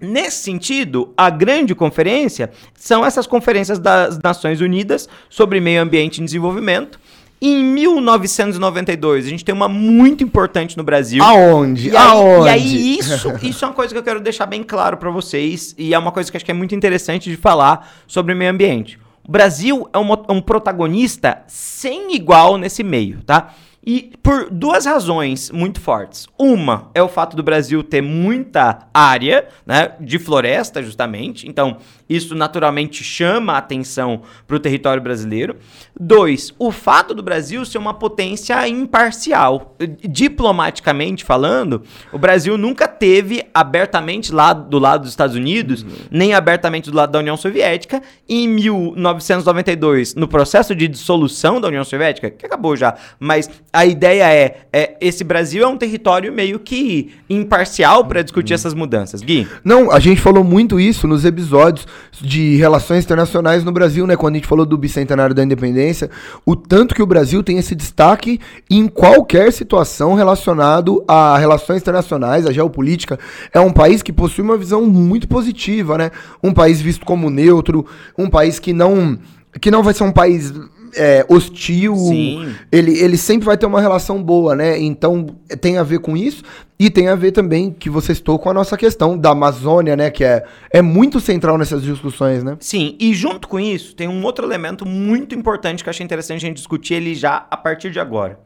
Nesse 0.01 0.43
sentido, 0.43 1.13
a 1.15 1.29
grande 1.29 1.75
conferência 1.75 2.49
são 2.73 3.05
essas 3.05 3.27
conferências 3.27 3.77
das 3.77 4.17
Nações 4.17 4.59
Unidas 4.59 5.07
sobre 5.29 5.59
meio 5.59 5.81
ambiente 5.81 6.19
e 6.19 6.25
desenvolvimento. 6.25 6.99
Em 7.39 7.63
1992, 7.63 9.25
a 9.25 9.29
gente 9.29 9.45
tem 9.45 9.53
uma 9.53 9.67
muito 9.67 10.23
importante 10.23 10.77
no 10.77 10.83
Brasil. 10.83 11.23
Aonde? 11.23 11.89
E 11.89 11.97
aí, 11.97 12.07
Aonde? 12.07 12.45
E 12.45 12.49
aí, 12.49 12.97
isso, 12.99 13.33
isso 13.41 13.65
é 13.65 13.67
uma 13.67 13.73
coisa 13.73 13.93
que 13.93 13.97
eu 13.97 14.03
quero 14.03 14.19
deixar 14.19 14.45
bem 14.45 14.63
claro 14.63 14.97
para 14.97 15.09
vocês. 15.09 15.73
E 15.77 15.93
é 15.93 15.97
uma 15.97 16.11
coisa 16.11 16.29
que 16.29 16.37
acho 16.37 16.45
que 16.45 16.51
é 16.51 16.53
muito 16.53 16.75
interessante 16.75 17.29
de 17.29 17.37
falar 17.37 17.91
sobre 18.05 18.35
meio 18.35 18.51
ambiente. 18.51 18.99
O 19.27 19.31
Brasil 19.31 19.89
é 19.93 19.97
um, 19.97 20.11
um 20.29 20.41
protagonista 20.41 21.43
sem 21.47 22.15
igual 22.15 22.57
nesse 22.57 22.83
meio, 22.83 23.21
tá? 23.23 23.53
E 23.85 24.13
por 24.21 24.49
duas 24.51 24.85
razões 24.85 25.49
muito 25.49 25.81
fortes. 25.81 26.27
Uma 26.37 26.91
é 26.93 27.01
o 27.01 27.09
fato 27.09 27.35
do 27.35 27.41
Brasil 27.41 27.83
ter 27.83 28.01
muita 28.01 28.87
área 28.93 29.47
né, 29.65 29.95
de 29.99 30.19
floresta, 30.19 30.83
justamente. 30.83 31.47
Então, 31.47 31.77
isso 32.15 32.35
naturalmente 32.35 33.03
chama 33.03 33.53
a 33.53 33.57
atenção 33.57 34.21
para 34.45 34.55
o 34.55 34.59
território 34.59 35.01
brasileiro. 35.01 35.55
Dois, 35.99 36.53
o 36.59 36.71
fato 36.71 37.13
do 37.13 37.23
Brasil 37.23 37.63
ser 37.65 37.77
uma 37.77 37.93
potência 37.93 38.67
imparcial. 38.67 39.75
Diplomaticamente 40.07 41.23
falando, 41.23 41.83
o 42.11 42.17
Brasil 42.17 42.57
nunca 42.57 42.87
teve 42.87 43.45
abertamente 43.53 44.33
lá 44.33 44.53
do 44.53 44.77
lado 44.79 45.01
dos 45.01 45.11
Estados 45.11 45.35
Unidos, 45.35 45.83
uhum. 45.83 45.89
nem 46.09 46.33
abertamente 46.33 46.89
do 46.89 46.97
lado 46.97 47.11
da 47.11 47.19
União 47.19 47.37
Soviética. 47.37 48.01
Em 48.27 48.47
1992, 48.47 50.15
no 50.15 50.27
processo 50.27 50.75
de 50.75 50.87
dissolução 50.87 51.61
da 51.61 51.67
União 51.67 51.83
Soviética, 51.83 52.29
que 52.29 52.45
acabou 52.45 52.75
já, 52.75 52.95
mas 53.19 53.49
a 53.71 53.85
ideia 53.85 54.23
é, 54.33 54.61
é 54.73 54.97
esse 54.99 55.23
Brasil 55.23 55.63
é 55.63 55.67
um 55.67 55.77
território 55.77 56.31
meio 56.33 56.59
que 56.59 57.13
imparcial 57.29 58.05
para 58.05 58.21
discutir 58.21 58.53
uhum. 58.53 58.55
essas 58.55 58.73
mudanças. 58.73 59.21
Gui? 59.21 59.47
Não, 59.63 59.91
a 59.91 59.99
gente 59.99 60.19
falou 60.19 60.43
muito 60.43 60.79
isso 60.79 61.07
nos 61.07 61.25
episódios 61.25 61.85
de 62.19 62.55
relações 62.57 63.03
internacionais 63.03 63.63
no 63.63 63.71
Brasil, 63.71 64.05
né? 64.05 64.15
Quando 64.15 64.35
a 64.35 64.37
gente 64.37 64.47
falou 64.47 64.65
do 64.65 64.77
bicentenário 64.77 65.35
da 65.35 65.43
independência, 65.43 66.09
o 66.45 66.55
tanto 66.55 66.93
que 66.93 67.01
o 67.01 67.05
Brasil 67.05 67.43
tem 67.43 67.57
esse 67.57 67.75
destaque 67.75 68.39
em 68.69 68.87
qualquer 68.87 69.51
situação 69.51 70.13
relacionado 70.13 71.03
a 71.07 71.37
relações 71.37 71.81
internacionais, 71.81 72.45
a 72.45 72.51
geopolítica. 72.51 73.19
É 73.53 73.59
um 73.59 73.71
país 73.71 74.01
que 74.01 74.13
possui 74.13 74.43
uma 74.43 74.57
visão 74.57 74.85
muito 74.85 75.27
positiva, 75.27 75.97
né? 75.97 76.11
Um 76.43 76.53
país 76.53 76.81
visto 76.81 77.05
como 77.05 77.29
neutro, 77.29 77.85
um 78.17 78.29
país 78.29 78.59
que 78.59 78.73
não 78.73 79.17
que 79.59 79.69
não 79.69 79.83
vai 79.83 79.93
ser 79.93 80.03
um 80.03 80.11
país 80.11 80.53
é, 80.95 81.25
hostil. 81.27 81.95
Sim. 81.95 82.55
Ele, 82.71 82.97
ele 82.99 83.17
sempre 83.17 83.45
vai 83.45 83.57
ter 83.57 83.65
uma 83.65 83.81
relação 83.81 84.21
boa, 84.21 84.55
né? 84.55 84.79
Então 84.79 85.27
tem 85.59 85.77
a 85.77 85.83
ver 85.83 85.99
com 85.99 86.15
isso. 86.15 86.43
E 86.79 86.89
tem 86.89 87.09
a 87.09 87.15
ver 87.15 87.31
também 87.31 87.71
que 87.71 87.89
você 87.89 88.11
estou 88.11 88.39
com 88.39 88.49
a 88.49 88.53
nossa 88.53 88.75
questão 88.75 89.17
da 89.17 89.29
Amazônia, 89.29 89.95
né? 89.95 90.09
Que 90.09 90.23
é, 90.23 90.43
é 90.71 90.81
muito 90.81 91.19
central 91.19 91.57
nessas 91.57 91.83
discussões, 91.83 92.43
né? 92.43 92.57
Sim, 92.59 92.95
e 92.99 93.13
junto 93.13 93.47
com 93.47 93.59
isso, 93.59 93.95
tem 93.95 94.07
um 94.07 94.23
outro 94.23 94.45
elemento 94.45 94.85
muito 94.85 95.35
importante 95.35 95.83
que 95.83 95.89
eu 95.89 95.91
achei 95.91 96.03
interessante 96.03 96.37
a 96.37 96.47
gente 96.47 96.57
discutir 96.57 96.95
ele 96.95 97.13
já 97.13 97.45
a 97.51 97.55
partir 97.55 97.91
de 97.91 97.99
agora. 97.99 98.39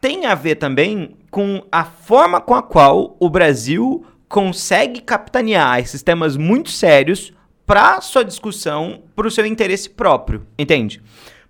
Tem 0.00 0.26
a 0.26 0.34
ver 0.34 0.54
também 0.54 1.16
com 1.30 1.62
a 1.70 1.84
forma 1.84 2.40
com 2.40 2.54
a 2.54 2.62
qual 2.62 3.16
o 3.18 3.28
Brasil 3.28 4.04
consegue 4.28 5.00
capitanear 5.00 5.80
esses 5.80 6.02
temas 6.02 6.36
muito 6.36 6.70
sérios 6.70 7.32
para 7.66 8.00
sua 8.00 8.24
discussão, 8.24 9.02
para 9.14 9.26
o 9.26 9.30
seu 9.30 9.44
interesse 9.44 9.90
próprio, 9.90 10.46
entende? 10.58 11.02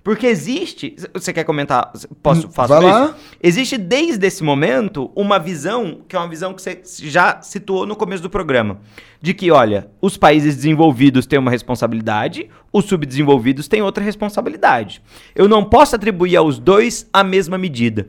Porque 0.03 0.27
existe. 0.27 0.97
Você 1.13 1.33
quer 1.33 1.45
comentar? 1.45 1.93
Posso 2.23 2.47
hum, 2.47 2.51
fazer 2.51 2.87
isso? 2.87 3.15
Existe 3.43 3.77
desde 3.77 4.27
esse 4.27 4.43
momento 4.43 5.11
uma 5.15 5.39
visão, 5.39 6.01
que 6.09 6.17
é 6.17 6.19
uma 6.19 6.29
visão 6.29 6.55
que 6.55 6.63
você 6.63 6.81
já 7.03 7.43
situou 7.43 7.87
no 7.87 7.95
começo 7.95 8.23
do 8.23 8.31
programa. 8.31 8.81
De 9.21 9.35
que, 9.35 9.51
olha, 9.51 9.91
os 10.01 10.17
países 10.17 10.57
desenvolvidos 10.57 11.27
têm 11.27 11.39
uma 11.39 11.51
responsabilidade, 11.51 12.49
os 12.73 12.87
subdesenvolvidos 12.87 13.69
têm 13.69 13.83
outra 13.83 14.03
responsabilidade. 14.03 15.03
Eu 15.35 15.47
não 15.47 15.63
posso 15.65 15.95
atribuir 15.95 16.37
aos 16.37 16.59
dois 16.59 17.07
a 17.13 17.23
mesma 17.23 17.59
medida. 17.59 18.09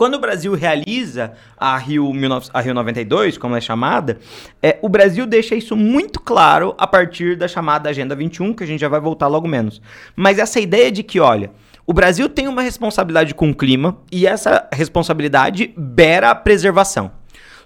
Quando 0.00 0.14
o 0.14 0.18
Brasil 0.18 0.54
realiza 0.54 1.34
a 1.58 1.76
Rio, 1.76 2.10
19, 2.10 2.48
a 2.54 2.60
Rio 2.62 2.72
92, 2.72 3.36
como 3.36 3.54
é 3.54 3.60
chamada, 3.60 4.18
é, 4.62 4.78
o 4.80 4.88
Brasil 4.88 5.26
deixa 5.26 5.54
isso 5.54 5.76
muito 5.76 6.18
claro 6.18 6.74
a 6.78 6.86
partir 6.86 7.36
da 7.36 7.46
chamada 7.46 7.90
Agenda 7.90 8.16
21, 8.16 8.54
que 8.54 8.64
a 8.64 8.66
gente 8.66 8.80
já 8.80 8.88
vai 8.88 8.98
voltar 8.98 9.26
logo 9.26 9.46
menos. 9.46 9.82
Mas 10.16 10.38
essa 10.38 10.58
ideia 10.58 10.90
de 10.90 11.02
que, 11.02 11.20
olha, 11.20 11.50
O 11.86 11.92
Brasil 11.92 12.28
tem 12.28 12.46
uma 12.48 12.62
responsabilidade 12.62 13.34
com 13.34 13.50
o 13.50 13.54
clima 13.54 13.98
e 14.12 14.26
essa 14.26 14.68
responsabilidade 14.72 15.74
beira 15.76 16.30
a 16.30 16.34
preservação. 16.34 17.10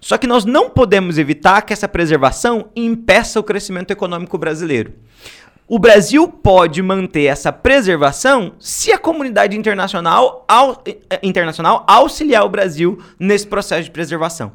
Só 0.01 0.19
que 0.19 0.27
nós 0.27 0.45
não 0.45 0.71
podemos 0.71 1.19
evitar 1.19 1.63
que 1.63 1.73
essa 1.73 1.87
preservação 1.87 2.69
impeça 2.75 3.39
o 3.39 3.45
crescimento 3.45 3.91
econômico 3.91 4.37
brasileiro. 4.37 4.95
O 5.67 5.79
Brasil 5.79 6.29
pode 6.29 6.83
manter 6.83 7.25
essa 7.25 7.51
preservação 7.51 8.53
se 8.59 8.93
a 8.93 8.99
comunidade 8.99 9.57
internacional, 9.57 10.45
au, 10.47 10.83
eh, 10.87 11.21
internacional 11.23 11.85
auxiliar 11.89 12.45
o 12.45 12.51
Brasil 12.51 13.03
nesse 13.19 13.47
processo 13.47 13.85
de 13.85 13.91
preservação. 13.91 14.53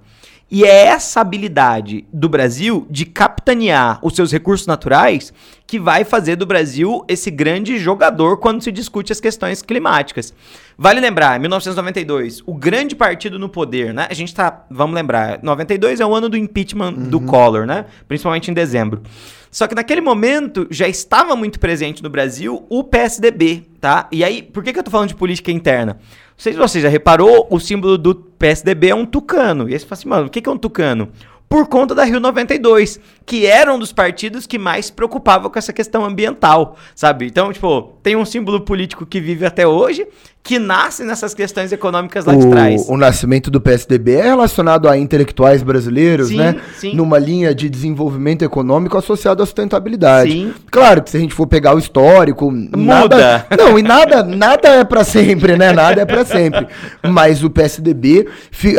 E 0.51 0.63
é 0.63 0.85
essa 0.85 1.21
habilidade 1.21 2.05
do 2.13 2.29
Brasil 2.29 2.85
de 2.91 3.07
capitanear 3.07 3.99
os 4.03 4.15
seus 4.15 4.31
recursos 4.31 4.67
naturais 4.67 5.33
que 5.69 5.79
vai 5.79 6.03
fazer 6.03 6.35
do 6.35 6.47
Brasil 6.47 7.05
esse 7.07 7.29
grande 7.29 7.77
jogador 7.77 8.38
quando 8.38 8.59
se 8.63 8.71
discute 8.71 9.11
as 9.11 9.19
questões 9.19 9.61
climáticas. 9.61 10.33
Vale 10.75 10.99
lembrar, 10.99 11.39
1992, 11.39 12.41
o 12.43 12.55
grande 12.55 12.95
partido 12.95 13.38
no 13.38 13.47
poder, 13.47 13.93
né? 13.93 14.07
A 14.09 14.13
gente 14.15 14.33
tá, 14.33 14.65
vamos 14.71 14.95
lembrar, 14.95 15.39
92 15.43 15.99
é 15.99 16.05
o 16.05 16.15
ano 16.15 16.27
do 16.27 16.35
impeachment 16.35 16.95
uhum. 16.97 17.09
do 17.09 17.21
Collor, 17.21 17.67
né? 17.67 17.85
Principalmente 18.07 18.49
em 18.49 18.53
dezembro. 18.53 19.03
Só 19.51 19.67
que 19.67 19.75
naquele 19.75 20.01
momento 20.01 20.65
já 20.71 20.88
estava 20.88 21.35
muito 21.35 21.59
presente 21.59 22.01
no 22.01 22.09
Brasil 22.09 22.65
o 22.67 22.83
PSDB, 22.83 23.63
tá? 23.79 24.07
E 24.11 24.23
aí, 24.23 24.41
por 24.41 24.63
que, 24.63 24.73
que 24.73 24.79
eu 24.79 24.83
tô 24.83 24.89
falando 24.89 25.09
de 25.09 25.15
política 25.15 25.51
interna? 25.51 25.93
Não 25.93 25.99
sei 26.35 26.53
se 26.53 26.57
você 26.57 26.81
já 26.81 26.89
reparou, 26.89 27.47
o 27.47 27.59
símbolo 27.59 27.95
do 27.95 28.15
PSDB 28.15 28.89
é 28.89 28.95
um 28.95 29.05
tucano. 29.05 29.69
E 29.69 29.73
aí 29.73 29.79
você 29.79 29.85
fala 29.85 29.99
assim, 29.99 30.09
mano, 30.09 30.25
o 30.25 30.29
que, 30.31 30.41
que 30.41 30.49
é 30.49 30.51
um 30.51 30.57
tucano? 30.57 31.09
Por 31.49 31.67
conta 31.67 31.95
da 31.95 32.03
Rio 32.03 32.19
92, 32.19 32.99
que 33.25 33.47
era 33.47 33.73
um 33.73 33.79
dos 33.79 33.91
partidos 33.91 34.45
que 34.45 34.59
mais 34.59 34.91
preocupava 34.91 35.49
com 35.49 35.57
essa 35.57 35.73
questão 35.73 36.05
ambiental, 36.05 36.77
sabe? 36.93 37.25
Então, 37.25 37.51
tipo, 37.51 37.97
tem 38.03 38.15
um 38.15 38.23
símbolo 38.23 38.61
político 38.61 39.03
que 39.03 39.19
vive 39.19 39.47
até 39.47 39.65
hoje, 39.65 40.07
que 40.41 40.58
nasce 40.58 41.03
nessas 41.03 41.34
questões 41.34 41.72
econômicas 41.72 42.25
lá 42.25 42.34
o, 42.34 42.39
de 42.39 42.48
trás. 42.48 42.86
O 42.88 42.98
nascimento 42.98 43.51
do 43.51 43.62
PSDB 43.62 44.15
é 44.15 44.24
relacionado 44.24 44.88
a 44.88 44.98
intelectuais 44.98 45.62
brasileiros, 45.62 46.29
sim, 46.29 46.38
né? 46.38 46.55
Sim. 46.75 46.96
Numa 46.96 47.19
linha 47.19 47.53
de 47.53 47.69
desenvolvimento 47.69 48.43
econômico 48.43 48.98
associado 48.98 49.43
à 49.43 49.46
sustentabilidade. 49.46 50.31
Sim. 50.31 50.53
Claro 50.72 51.03
que 51.03 51.12
se 51.12 51.17
a 51.17 51.19
gente 51.19 51.34
for 51.34 51.46
pegar 51.46 51.75
o 51.75 51.79
histórico, 51.79 52.50
muda. 52.50 52.77
Nada, 52.77 53.46
não, 53.58 53.77
e 53.77 53.84
nada, 53.84 54.24
nada 54.24 54.69
é 54.69 54.84
para 54.84 55.03
sempre, 55.03 55.55
né? 55.55 55.72
Nada 55.72 56.01
é 56.01 56.05
para 56.05 56.25
sempre. 56.25 56.67
Mas 57.03 57.43
o 57.43 57.50
PSDB, 57.50 58.27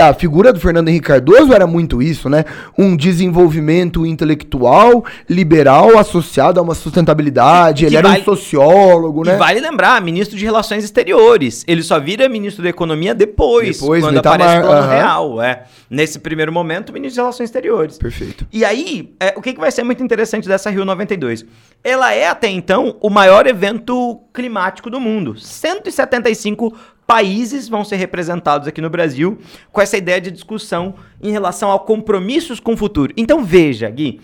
a 0.00 0.12
figura 0.12 0.52
do 0.52 0.58
Fernando 0.58 0.88
Henrique 0.88 1.06
Cardoso 1.06 1.52
era 1.52 1.66
muito 1.66 2.02
isso, 2.02 2.28
né? 2.28 2.44
Um 2.76 2.96
desenvolvimento 2.96 4.04
intelectual, 4.04 5.04
liberal 5.28 5.98
associado 5.98 6.58
a 6.58 6.62
uma 6.62 6.74
sustentabilidade. 6.74 7.84
Ele 7.84 7.96
era 7.96 8.08
um 8.08 8.24
sociólogo, 8.24 9.24
né? 9.24 9.34
E 9.34 9.38
vale 9.38 9.60
lembrar, 9.60 10.00
ministro 10.00 10.36
de 10.36 10.44
Relações 10.44 10.82
Exteriores 10.82 11.49
ele 11.66 11.82
só 11.82 11.98
vira 11.98 12.28
ministro 12.28 12.62
da 12.62 12.68
Economia 12.68 13.14
depois, 13.14 13.80
depois 13.80 14.02
quando 14.02 14.18
aparece 14.18 14.58
o 14.58 14.62
plano 14.62 14.82
uhum. 14.82 14.88
real. 14.88 15.42
É. 15.42 15.64
Nesse 15.88 16.18
primeiro 16.18 16.52
momento, 16.52 16.92
ministro 16.92 17.14
de 17.14 17.20
Relações 17.20 17.48
Exteriores. 17.48 17.98
Perfeito. 17.98 18.46
E 18.52 18.64
aí, 18.64 19.14
é, 19.18 19.34
o 19.36 19.42
que, 19.42 19.52
que 19.52 19.60
vai 19.60 19.70
ser 19.70 19.82
muito 19.82 20.02
interessante 20.02 20.46
dessa 20.46 20.70
Rio 20.70 20.84
92? 20.84 21.44
Ela 21.82 22.12
é, 22.12 22.28
até 22.28 22.48
então, 22.48 22.96
o 23.00 23.10
maior 23.10 23.46
evento 23.46 24.20
climático 24.32 24.88
do 24.88 25.00
mundo. 25.00 25.38
175 25.38 26.74
países 27.10 27.68
vão 27.68 27.84
ser 27.84 27.96
representados 27.96 28.68
aqui 28.68 28.80
no 28.80 28.88
Brasil 28.88 29.38
com 29.72 29.80
essa 29.80 29.96
ideia 29.96 30.20
de 30.20 30.30
discussão 30.30 30.94
em 31.20 31.32
relação 31.32 31.72
a 31.72 31.78
compromissos 31.78 32.60
com 32.60 32.74
o 32.74 32.76
futuro. 32.76 33.12
Então 33.16 33.44
veja, 33.44 33.90
Gui, 33.90 34.20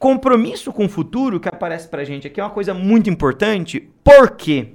compromisso 0.00 0.72
com 0.72 0.86
o 0.86 0.88
futuro 0.88 1.38
que 1.38 1.48
aparece 1.48 1.86
pra 1.86 2.02
gente 2.02 2.26
aqui 2.26 2.40
é 2.40 2.42
uma 2.42 2.50
coisa 2.50 2.74
muito 2.74 3.08
importante, 3.08 3.88
por 4.02 4.32
quê? 4.32 4.74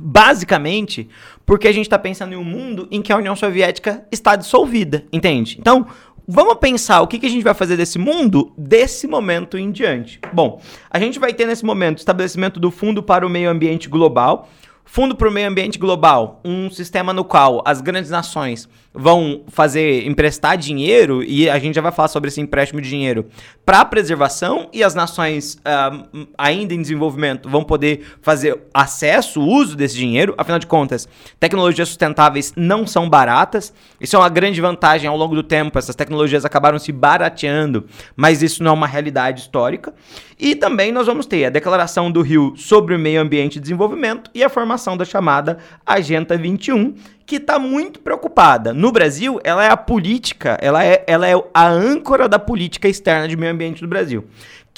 Basicamente, 0.00 1.08
porque 1.44 1.68
a 1.68 1.72
gente 1.72 1.86
está 1.86 1.98
pensando 1.98 2.32
em 2.32 2.36
um 2.36 2.44
mundo 2.44 2.88
em 2.90 3.02
que 3.02 3.12
a 3.12 3.16
União 3.16 3.34
Soviética 3.34 4.06
está 4.10 4.36
dissolvida, 4.36 5.04
entende? 5.12 5.56
Então, 5.58 5.86
vamos 6.26 6.56
pensar 6.56 7.00
o 7.00 7.06
que, 7.06 7.18
que 7.18 7.26
a 7.26 7.30
gente 7.30 7.42
vai 7.42 7.54
fazer 7.54 7.76
desse 7.76 7.98
mundo 7.98 8.52
desse 8.56 9.06
momento 9.06 9.56
em 9.56 9.70
diante. 9.70 10.20
Bom, 10.32 10.60
a 10.90 10.98
gente 10.98 11.18
vai 11.18 11.32
ter 11.32 11.46
nesse 11.46 11.64
momento 11.64 11.98
estabelecimento 11.98 12.60
do 12.60 12.70
Fundo 12.70 13.02
para 13.02 13.26
o 13.26 13.30
Meio 13.30 13.50
Ambiente 13.50 13.88
Global, 13.88 14.48
Fundo 14.90 15.14
para 15.14 15.28
o 15.28 15.30
Meio 15.30 15.48
Ambiente 15.48 15.78
Global, 15.78 16.40
um 16.42 16.70
sistema 16.70 17.12
no 17.12 17.22
qual 17.22 17.62
as 17.66 17.82
grandes 17.82 18.10
nações 18.10 18.66
vão 18.92 19.42
fazer 19.48 20.06
emprestar 20.06 20.56
dinheiro, 20.56 21.22
e 21.22 21.48
a 21.48 21.58
gente 21.58 21.74
já 21.74 21.80
vai 21.80 21.92
falar 21.92 22.08
sobre 22.08 22.28
esse 22.28 22.40
empréstimo 22.40 22.80
de 22.80 22.88
dinheiro, 22.88 23.26
para 23.64 23.84
preservação, 23.84 24.68
e 24.72 24.82
as 24.82 24.94
nações 24.94 25.54
uh, 25.56 26.26
ainda 26.36 26.74
em 26.74 26.80
desenvolvimento 26.80 27.48
vão 27.48 27.62
poder 27.62 28.00
fazer 28.22 28.58
acesso, 28.72 29.40
uso 29.40 29.76
desse 29.76 29.94
dinheiro. 29.94 30.34
Afinal 30.38 30.58
de 30.58 30.66
contas, 30.66 31.06
tecnologias 31.38 31.88
sustentáveis 31.88 32.52
não 32.56 32.86
são 32.86 33.08
baratas. 33.08 33.72
Isso 34.00 34.16
é 34.16 34.18
uma 34.18 34.28
grande 34.28 34.60
vantagem 34.60 35.08
ao 35.08 35.16
longo 35.16 35.34
do 35.34 35.42
tempo. 35.42 35.78
Essas 35.78 35.94
tecnologias 35.94 36.44
acabaram 36.44 36.78
se 36.78 36.90
barateando, 36.90 37.84
mas 38.16 38.42
isso 38.42 38.62
não 38.62 38.70
é 38.70 38.74
uma 38.74 38.86
realidade 38.86 39.42
histórica. 39.42 39.92
E 40.38 40.54
também 40.54 40.92
nós 40.92 41.06
vamos 41.06 41.26
ter 41.26 41.44
a 41.44 41.50
declaração 41.50 42.10
do 42.10 42.22
Rio 42.22 42.54
sobre 42.56 42.94
o 42.94 42.98
meio 42.98 43.20
ambiente 43.20 43.56
e 43.56 43.60
desenvolvimento 43.60 44.30
e 44.34 44.42
a 44.42 44.48
formação 44.48 44.96
da 44.96 45.04
chamada 45.04 45.58
Agenda 45.84 46.36
21, 46.36 46.94
que 47.28 47.36
está 47.36 47.58
muito 47.58 48.00
preocupada. 48.00 48.72
No 48.72 48.90
Brasil, 48.90 49.38
ela 49.44 49.62
é 49.62 49.68
a 49.68 49.76
política, 49.76 50.56
ela 50.62 50.82
é, 50.82 51.04
ela 51.06 51.28
é 51.28 51.34
a 51.52 51.68
âncora 51.68 52.26
da 52.26 52.38
política 52.38 52.88
externa 52.88 53.28
de 53.28 53.36
meio 53.36 53.52
ambiente 53.52 53.82
do 53.82 53.86
Brasil 53.86 54.24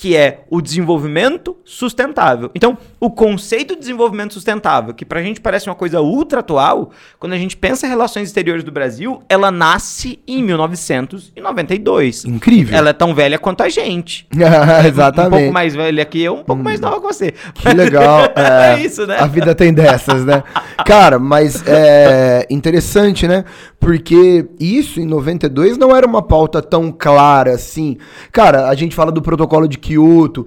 que 0.01 0.17
é 0.17 0.45
o 0.49 0.63
desenvolvimento 0.63 1.59
sustentável. 1.63 2.51
Então, 2.55 2.79
o 2.99 3.11
conceito 3.11 3.75
de 3.75 3.81
desenvolvimento 3.81 4.33
sustentável, 4.33 4.95
que 4.95 5.05
pra 5.05 5.23
gente 5.23 5.43
parece 5.43 5.69
uma 5.69 5.75
coisa 5.75 6.01
ultra 6.01 6.41
atual, 6.41 6.91
quando 7.19 7.35
a 7.35 7.37
gente 7.37 7.55
pensa 7.55 7.87
em 7.87 7.91
relações 7.91 8.29
exteriores 8.29 8.65
do 8.65 8.73
Brasil, 8.73 9.23
ela 9.29 9.51
nasce 9.51 10.19
em 10.27 10.43
1992. 10.43 12.25
Incrível. 12.25 12.79
Ela 12.79 12.89
é 12.89 12.93
tão 12.95 13.15
velha 13.15 13.39
quanto 13.39 13.63
a 13.63 13.69
gente. 13.69 14.27
Exatamente. 14.89 15.35
Um 15.35 15.39
pouco 15.39 15.53
mais 15.53 15.75
velha 15.75 16.03
que 16.07 16.23
eu, 16.23 16.37
um 16.37 16.45
pouco 16.45 16.63
hum. 16.63 16.65
mais 16.65 16.81
nova 16.81 16.97
que 16.97 17.03
você. 17.03 17.35
Que 17.53 17.69
legal. 17.75 18.21
É, 18.41 18.75
é, 18.75 18.81
isso, 18.81 19.07
né? 19.07 19.19
A 19.19 19.27
vida 19.27 19.55
tem 19.55 19.73
dessas, 19.73 20.25
né? 20.25 20.43
Cara, 20.87 21.19
mas 21.19 21.63
é 21.67 22.47
interessante, 22.49 23.29
né? 23.29 23.45
Porque 23.79 24.47
isso 24.59 25.01
em 25.01 25.05
92 25.05 25.77
não 25.77 25.95
era 25.95 26.07
uma 26.07 26.23
pauta 26.23 26.63
tão 26.63 26.91
clara 26.91 27.55
assim. 27.55 27.99
Cara, 28.33 28.69
a 28.69 28.75
gente 28.75 28.95
fala 28.95 29.13
do 29.13 29.21
protocolo 29.21 29.69
de 29.69 29.79
Kyoto. 29.91 30.47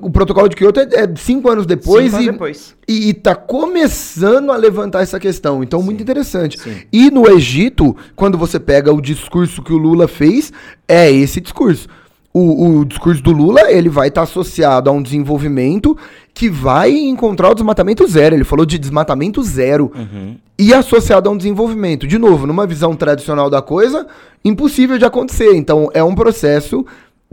O 0.00 0.10
protocolo 0.10 0.48
de 0.48 0.56
Kyoto 0.56 0.80
é, 0.80 0.84
é 0.84 1.16
cinco 1.16 1.50
anos 1.50 1.66
depois, 1.66 2.10
cinco 2.10 2.22
e, 2.22 2.28
anos 2.28 2.32
depois. 2.32 2.76
E, 2.86 3.08
e 3.08 3.14
tá 3.14 3.34
começando 3.34 4.52
a 4.52 4.56
levantar 4.56 5.02
essa 5.02 5.18
questão. 5.18 5.62
Então, 5.62 5.80
Sim. 5.80 5.86
muito 5.86 6.02
interessante. 6.02 6.60
Sim. 6.60 6.82
E 6.92 7.10
no 7.10 7.28
Egito, 7.28 7.96
quando 8.14 8.36
você 8.36 8.60
pega 8.60 8.92
o 8.92 9.00
discurso 9.00 9.62
que 9.62 9.72
o 9.72 9.78
Lula 9.78 10.06
fez, 10.06 10.52
é 10.86 11.10
esse 11.10 11.40
discurso. 11.40 11.88
O, 12.32 12.80
o, 12.80 12.84
discurso 12.84 13.22
do 13.22 13.30
Lula 13.30 13.70
ele 13.70 13.88
vai 13.88 14.08
estar 14.08 14.22
tá 14.22 14.24
associado 14.24 14.90
a 14.90 14.92
um 14.92 15.00
desenvolvimento 15.00 15.96
que 16.34 16.50
vai 16.50 16.90
encontrar 16.90 17.50
o 17.50 17.54
desmatamento 17.54 18.04
zero. 18.08 18.34
Ele 18.34 18.42
falou 18.42 18.66
de 18.66 18.76
desmatamento 18.76 19.40
zero. 19.42 19.92
Uhum. 19.94 20.36
E 20.58 20.74
associado 20.74 21.28
a 21.28 21.32
um 21.32 21.36
desenvolvimento. 21.36 22.06
De 22.06 22.18
novo, 22.18 22.46
numa 22.46 22.66
visão 22.66 22.94
tradicional 22.96 23.48
da 23.48 23.62
coisa, 23.62 24.06
impossível 24.44 24.98
de 24.98 25.04
acontecer. 25.04 25.54
Então, 25.54 25.90
é 25.94 26.02
um 26.02 26.14
processo 26.14 26.84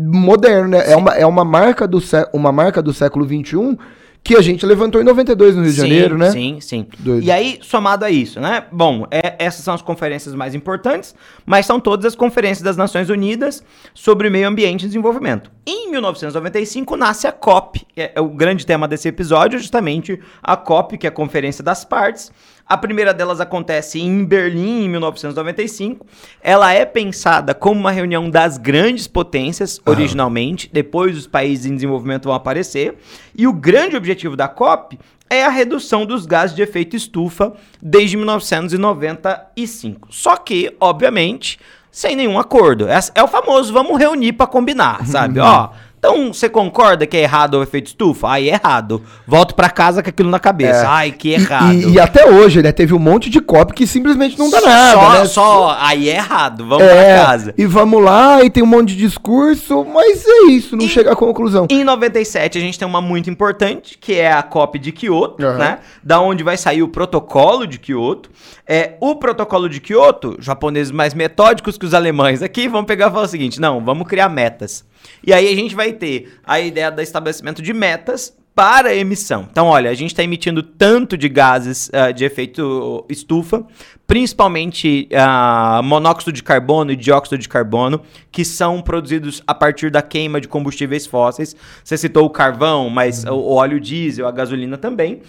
moderno, 0.02 0.70
né? 0.70 0.92
É 0.92 0.96
uma, 0.96 1.14
é 1.14 1.26
uma 1.26 1.46
marca 1.46 1.88
do, 1.88 2.02
uma 2.34 2.52
marca 2.52 2.82
do 2.82 2.94
século 2.94 3.26
XXI 3.26 3.78
que 4.24 4.36
a 4.36 4.42
gente 4.42 4.66
levantou 4.66 5.02
em 5.02 5.04
92 5.04 5.56
no 5.56 5.64
Rio 5.64 5.72
sim, 5.72 5.76
de 5.76 5.82
Janeiro, 5.82 6.18
né? 6.18 6.30
Sim, 6.32 6.60
sim. 6.62 6.88
Doido. 7.00 7.24
E 7.24 7.32
aí, 7.32 7.60
somado 7.62 8.06
a 8.06 8.12
isso, 8.12 8.40
né? 8.40 8.66
Bom, 8.72 9.08
é, 9.10 9.36
essas 9.40 9.64
são 9.64 9.74
as 9.74 9.82
conferências 9.82 10.36
mais 10.36 10.54
importantes, 10.54 11.16
mas 11.46 11.66
são 11.66 11.80
todas 11.80 12.06
as 12.06 12.16
conferências 12.16 12.62
das 12.62 12.78
Nações 12.78 13.10
Unidas 13.10 13.64
sobre 13.96 14.30
meio 14.30 14.48
ambiente 14.48 14.84
e 14.84 14.88
desenvolvimento. 14.88 15.50
Em 15.66 15.90
1995 15.90 16.96
nasce 16.96 17.26
a 17.26 17.32
COP, 17.32 17.82
é, 17.98 18.12
é 18.14 18.22
o 18.22 18.30
grande 18.30 18.66
tema 18.66 18.88
desse 18.88 19.08
episódio, 19.08 19.58
justamente 19.58 20.20
a 20.42 20.56
COP, 20.56 21.00
que 21.00 21.08
é 21.08 21.10
a 21.10 21.12
Conferência 21.12 21.64
das 21.64 21.84
Partes, 21.84 22.32
a 22.72 22.78
primeira 22.78 23.14
delas 23.14 23.42
acontece 23.42 24.00
em 24.00 24.24
Berlim, 24.24 24.86
em 24.86 24.90
1995. 24.90 26.08
Ela 26.42 26.72
é 26.72 26.86
pensada 26.86 27.54
como 27.54 27.78
uma 27.78 27.92
reunião 27.92 28.30
das 28.30 28.58
grandes 28.58 29.10
potências, 29.10 29.82
originalmente. 29.86 30.70
Depois 30.72 31.18
os 31.18 31.28
países 31.28 31.66
em 31.66 31.76
desenvolvimento 31.76 32.24
vão 32.24 32.34
aparecer. 32.34 32.96
E 33.38 33.46
o 33.46 33.52
grande 33.52 33.98
objetivo 33.98 34.38
da 34.38 34.48
COP 34.48 34.98
é 35.30 35.44
a 35.44 35.50
redução 35.50 36.06
dos 36.06 36.26
gases 36.26 36.56
de 36.56 36.62
efeito 36.62 36.96
estufa 36.96 37.52
desde 37.82 38.16
1995. 38.16 40.08
Só 40.10 40.38
que, 40.38 40.74
obviamente, 40.80 41.60
sem 41.92 42.16
nenhum 42.16 42.40
acordo. 42.40 42.88
É, 42.88 43.00
é 43.16 43.22
o 43.22 43.28
famoso 43.28 43.74
vamos 43.74 44.00
reunir 44.00 44.32
para 44.32 44.48
combinar, 44.48 45.06
sabe? 45.06 45.42
Ó 45.44 45.72
Então, 46.04 46.34
você 46.34 46.50
concorda 46.50 47.06
que 47.06 47.16
é 47.16 47.22
errado 47.22 47.60
o 47.60 47.62
efeito 47.62 47.86
estufa? 47.86 48.28
Aí 48.32 48.50
é 48.50 48.54
errado. 48.54 49.04
Volto 49.28 49.54
pra 49.54 49.70
casa 49.70 50.02
com 50.02 50.10
aquilo 50.10 50.32
na 50.32 50.40
cabeça. 50.40 50.82
É. 50.82 50.86
Ai, 50.88 51.12
que 51.12 51.30
E- 51.30 51.34
errado. 51.36 51.74
E, 51.74 51.92
e 51.92 52.00
até 52.00 52.26
hoje, 52.28 52.60
né? 52.64 52.72
Teve 52.72 52.96
um 52.96 53.00
monte 53.00 53.30
de 53.30 53.40
copy 53.40 53.72
que 53.76 53.86
simplesmente 53.86 54.36
não 54.40 54.50
dá 54.50 54.62
nada, 54.62 54.92
só, 55.00 55.14
né? 55.20 55.26
só, 55.26 55.78
aí 55.80 56.10
é 56.10 56.16
errado. 56.16 56.66
Vamos 56.68 56.86
É, 56.88 57.14
pra 57.18 57.26
casa. 57.26 57.54
E 57.56 57.68
vamos 57.68 58.04
lá, 58.04 58.44
e 58.44 58.50
tem 58.50 58.64
um 58.64 58.66
monte 58.66 58.96
de 58.96 58.98
discurso, 58.98 59.86
mas 59.86 60.26
é 60.26 60.46
isso, 60.50 60.76
não 60.76 60.86
E- 60.86 60.90
chega 60.90 61.12
à 61.12 61.16
conclusão. 61.16 61.68
Em 61.70 61.84
97, 61.84 62.58
a 62.58 62.62
gente 62.62 62.80
tem 62.80 62.88
uma 62.88 63.00
muito 63.00 63.30
importante, 63.30 63.96
que 64.00 64.16
é 64.16 64.32
a 64.34 64.42
COP 64.42 64.80
de 64.80 64.92
Kyoto, 64.92 65.46
Aham. 65.46 65.58
né? 65.60 65.80
Da 66.04 66.20
onde 66.20 66.44
vai 66.44 66.58
sair 66.58 66.82
o 66.82 66.88
protocolo 66.88 67.68
de 67.68 67.78
Kyoto. 67.78 68.32
É, 68.68 68.94
o 69.00 69.16
protocolo 69.18 69.70
de 69.70 69.80
Kyoto, 69.80 70.36
japoneses 70.40 70.92
mais 70.92 71.14
metódicos 71.14 71.78
que 71.78 71.86
os 71.86 71.94
alemães 71.94 72.42
aqui, 72.42 72.68
vão 72.68 72.84
pegar 72.84 73.10
e 73.10 73.12
falar 73.12 73.26
o 73.26 73.28
seguinte: 73.28 73.62
não, 73.62 73.80
vamos 73.86 74.08
criar 74.08 74.30
metas. 74.30 74.84
E 75.26 75.34
aí 75.34 75.52
a 75.52 75.56
gente 75.56 75.76
vai 75.76 75.91
ter 75.94 76.40
a 76.44 76.60
ideia 76.60 76.90
do 76.90 77.02
estabelecimento 77.02 77.62
de 77.62 77.74
metas 77.74 78.36
para 78.54 78.90
a 78.90 78.96
emissão. 78.96 79.48
Então, 79.50 79.68
olha, 79.68 79.90
a 79.90 79.94
gente 79.94 80.12
está 80.12 80.24
emitindo 80.24 80.62
tanto 80.62 81.18
de 81.18 81.30
gases 81.30 81.90
ah, 81.94 82.12
de 82.12 82.26
efeito 82.26 83.06
estufa, 83.08 83.66
principalmente 84.06 85.08
ah, 85.16 85.82
monóxido 85.84 86.34
de 86.34 86.44
carbono 86.44 86.92
e 86.92 86.96
dióxido 86.96 87.38
de 87.38 87.48
carbono, 87.48 88.02
que 88.30 88.44
são 88.44 88.82
produzidos 88.82 89.42
a 89.48 89.54
partir 89.54 89.90
da 89.90 90.02
queima 90.02 90.42
de 90.42 90.48
combustíveis 90.48 91.06
fósseis. 91.06 91.56
Você 91.84 91.98
citou 91.98 92.26
o 92.26 92.30
carvão, 92.30 92.90
mas 92.90 93.24
o 93.26 93.52
o 93.52 93.56
óleo 93.56 93.80
diesel, 93.80 94.28
a 94.28 94.32
gasolina 94.32 94.78
também. 94.78 95.22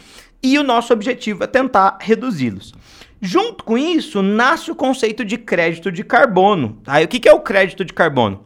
E 0.43 0.59
o 0.59 0.63
nosso 0.63 0.93
objetivo 0.93 1.45
é 1.45 1.47
tentar 1.47 1.99
reduzi-los. 2.01 2.73
Junto 3.21 3.63
com 3.63 3.79
isso, 3.79 4.21
nasce 4.21 4.71
o 4.71 4.75
conceito 4.75 5.25
de 5.25 5.39
crédito 5.39 5.93
de 5.93 6.03
carbono. 6.03 6.79
Aí, 6.87 7.05
o 7.05 7.09
que 7.09 7.21
que 7.21 7.29
é 7.29 7.33
o 7.33 7.41
crédito 7.41 7.85
de 7.85 7.93
carbono? 7.93 8.43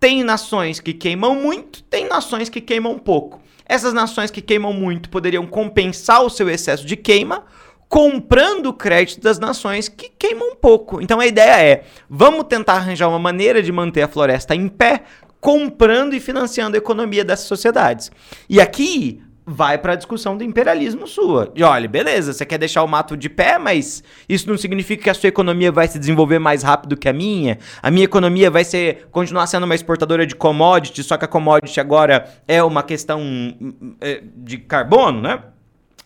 Tem 0.00 0.24
nações 0.24 0.80
que 0.80 0.94
queimam 0.94 1.34
muito, 1.34 1.82
tem 1.84 2.08
nações 2.08 2.48
que 2.48 2.60
queimam 2.60 2.98
pouco. 2.98 3.40
Essas 3.66 3.92
nações 3.92 4.30
que 4.30 4.40
queimam 4.40 4.72
muito 4.72 5.10
poderiam 5.10 5.46
compensar 5.46 6.24
o 6.24 6.30
seu 6.30 6.48
excesso 6.48 6.86
de 6.86 6.96
queima 6.96 7.44
comprando 7.90 8.72
crédito 8.72 9.20
das 9.20 9.40
nações 9.40 9.88
que 9.88 10.08
queimam 10.08 10.54
pouco. 10.54 11.02
Então 11.02 11.20
a 11.20 11.26
ideia 11.26 11.62
é: 11.62 11.84
vamos 12.08 12.44
tentar 12.44 12.74
arranjar 12.74 13.08
uma 13.08 13.18
maneira 13.18 13.62
de 13.62 13.70
manter 13.70 14.02
a 14.02 14.08
floresta 14.08 14.54
em 14.54 14.68
pé, 14.68 15.02
comprando 15.40 16.14
e 16.14 16.20
financiando 16.20 16.76
a 16.76 16.78
economia 16.78 17.24
dessas 17.24 17.46
sociedades. 17.46 18.10
E 18.48 18.60
aqui 18.60 19.20
vai 19.50 19.76
para 19.76 19.94
a 19.94 19.96
discussão 19.96 20.36
do 20.36 20.44
imperialismo 20.44 21.08
sua. 21.08 21.50
De 21.52 21.64
olha, 21.64 21.88
beleza, 21.88 22.32
você 22.32 22.46
quer 22.46 22.56
deixar 22.56 22.84
o 22.84 22.86
mato 22.86 23.16
de 23.16 23.28
pé, 23.28 23.58
mas 23.58 24.04
isso 24.28 24.48
não 24.48 24.56
significa 24.56 25.02
que 25.02 25.10
a 25.10 25.14
sua 25.14 25.28
economia 25.28 25.72
vai 25.72 25.88
se 25.88 25.98
desenvolver 25.98 26.38
mais 26.38 26.62
rápido 26.62 26.96
que 26.96 27.08
a 27.08 27.12
minha. 27.12 27.58
A 27.82 27.90
minha 27.90 28.04
economia 28.04 28.48
vai 28.48 28.62
ser 28.62 29.08
continuar 29.10 29.48
sendo 29.48 29.64
uma 29.64 29.74
exportadora 29.74 30.24
de 30.24 30.36
commodity, 30.36 31.02
só 31.02 31.16
que 31.16 31.24
a 31.24 31.28
commodity 31.28 31.80
agora 31.80 32.32
é 32.46 32.62
uma 32.62 32.84
questão 32.84 33.20
hum, 33.20 33.96
é, 34.00 34.22
de 34.36 34.58
carbono, 34.58 35.20
né? 35.20 35.40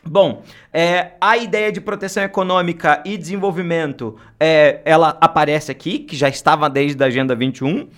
Bom, 0.06 0.42
é, 0.72 1.12
a 1.20 1.36
ideia 1.36 1.72
de 1.72 1.80
proteção 1.80 2.22
econômica 2.22 3.02
e 3.06 3.16
desenvolvimento, 3.16 4.16
é, 4.38 4.80
ela 4.84 5.16
aparece 5.20 5.70
aqui, 5.70 5.98
que 5.98 6.14
já 6.14 6.28
estava 6.28 6.68
desde 6.68 7.02
a 7.02 7.06
Agenda 7.06 7.34
21. 7.34 7.88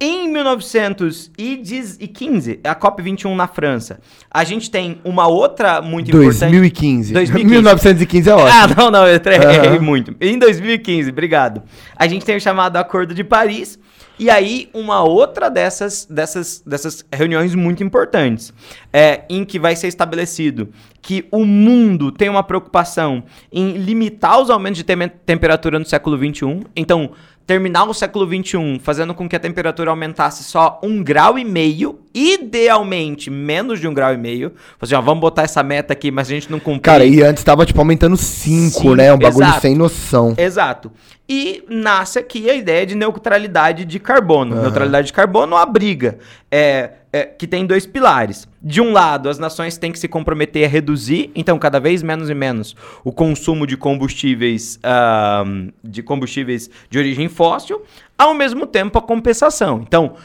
Em 0.00 0.28
1915, 0.28 2.60
a 2.64 2.74
COP21 2.74 3.34
na 3.34 3.46
França, 3.46 4.00
a 4.30 4.44
gente 4.44 4.70
tem 4.70 4.98
uma 5.04 5.26
outra 5.28 5.80
muito 5.80 6.10
importante... 6.10 6.50
2015. 6.50 7.12
2015. 7.12 7.50
1915 7.50 8.30
é 8.30 8.34
ótimo. 8.34 8.50
Ah, 8.52 8.66
não, 8.76 8.90
não, 8.90 9.06
eu 9.06 9.14
errei 9.14 9.78
muito. 9.78 10.14
Em 10.20 10.38
2015, 10.38 11.10
obrigado. 11.10 11.62
A 11.96 12.06
gente 12.06 12.24
tem 12.24 12.36
o 12.36 12.40
chamado 12.40 12.76
Acordo 12.76 13.14
de 13.14 13.24
Paris. 13.24 13.78
E 14.16 14.30
aí, 14.30 14.68
uma 14.72 15.02
outra 15.02 15.50
dessas, 15.50 16.06
dessas, 16.08 16.62
dessas 16.64 17.04
reuniões 17.12 17.52
muito 17.56 17.82
importantes, 17.82 18.54
é, 18.92 19.22
em 19.28 19.44
que 19.44 19.58
vai 19.58 19.74
ser 19.74 19.88
estabelecido 19.88 20.68
que 21.02 21.26
o 21.32 21.44
mundo 21.44 22.12
tem 22.12 22.28
uma 22.28 22.44
preocupação 22.44 23.24
em 23.52 23.72
limitar 23.72 24.40
os 24.40 24.50
aumentos 24.50 24.78
de 24.78 24.84
tem- 24.84 25.10
temperatura 25.26 25.80
no 25.80 25.84
século 25.84 26.16
XXI. 26.16 26.60
Então, 26.76 27.10
terminar 27.46 27.84
o 27.84 27.94
século 27.94 28.26
XXI 28.26 28.80
fazendo 28.82 29.14
com 29.14 29.28
que 29.28 29.36
a 29.36 29.40
temperatura 29.40 29.90
aumentasse 29.90 30.42
só 30.44 30.80
um 30.82 31.02
grau 31.02 31.38
e 31.38 31.44
meio, 31.44 31.98
idealmente 32.14 33.30
menos 33.30 33.80
de 33.80 33.86
um 33.86 33.92
grau 33.94 34.12
e 34.14 34.16
meio. 34.16 34.52
Assim, 34.80 34.94
ó, 34.94 35.00
vamos 35.00 35.20
botar 35.20 35.42
essa 35.42 35.62
meta 35.62 35.92
aqui, 35.92 36.10
mas 36.10 36.28
a 36.28 36.30
gente 36.30 36.50
não 36.50 36.58
cumpriu. 36.58 36.82
Cara, 36.82 37.04
e 37.04 37.22
antes 37.22 37.44
tava, 37.44 37.66
tipo, 37.66 37.78
aumentando 37.78 38.16
5, 38.16 38.80
Sim, 38.80 38.94
né? 38.94 39.12
Um 39.12 39.18
bagulho 39.18 39.46
exato. 39.46 39.60
sem 39.60 39.74
noção. 39.74 40.34
Exato. 40.38 40.90
E 41.28 41.64
nasce 41.68 42.18
aqui 42.18 42.50
a 42.50 42.54
ideia 42.54 42.84
de 42.84 42.94
neutralidade 42.94 43.84
de 43.84 43.98
carbono. 43.98 44.60
Neutralidade 44.60 45.06
de 45.06 45.12
carbono 45.12 45.56
abriga. 45.56 46.18
É, 46.50 46.90
é, 47.14 47.26
que 47.26 47.46
tem 47.46 47.64
dois 47.64 47.86
pilares. 47.86 48.48
De 48.60 48.80
um 48.80 48.92
lado, 48.92 49.28
as 49.28 49.38
nações 49.38 49.78
têm 49.78 49.92
que 49.92 49.98
se 50.00 50.08
comprometer 50.08 50.64
a 50.64 50.68
reduzir, 50.68 51.30
então 51.32 51.56
cada 51.60 51.78
vez 51.78 52.02
menos 52.02 52.28
e 52.28 52.34
menos, 52.34 52.74
o 53.04 53.12
consumo 53.12 53.68
de 53.68 53.76
combustíveis, 53.76 54.80
ahn, 54.82 55.68
de 55.82 56.02
combustíveis 56.02 56.68
de 56.90 56.98
origem 56.98 57.28
fóssil, 57.28 57.82
ao 58.18 58.34
mesmo 58.34 58.66
tempo 58.66 58.98
a 58.98 59.02
compensação. 59.02 59.80
Então, 59.80 60.16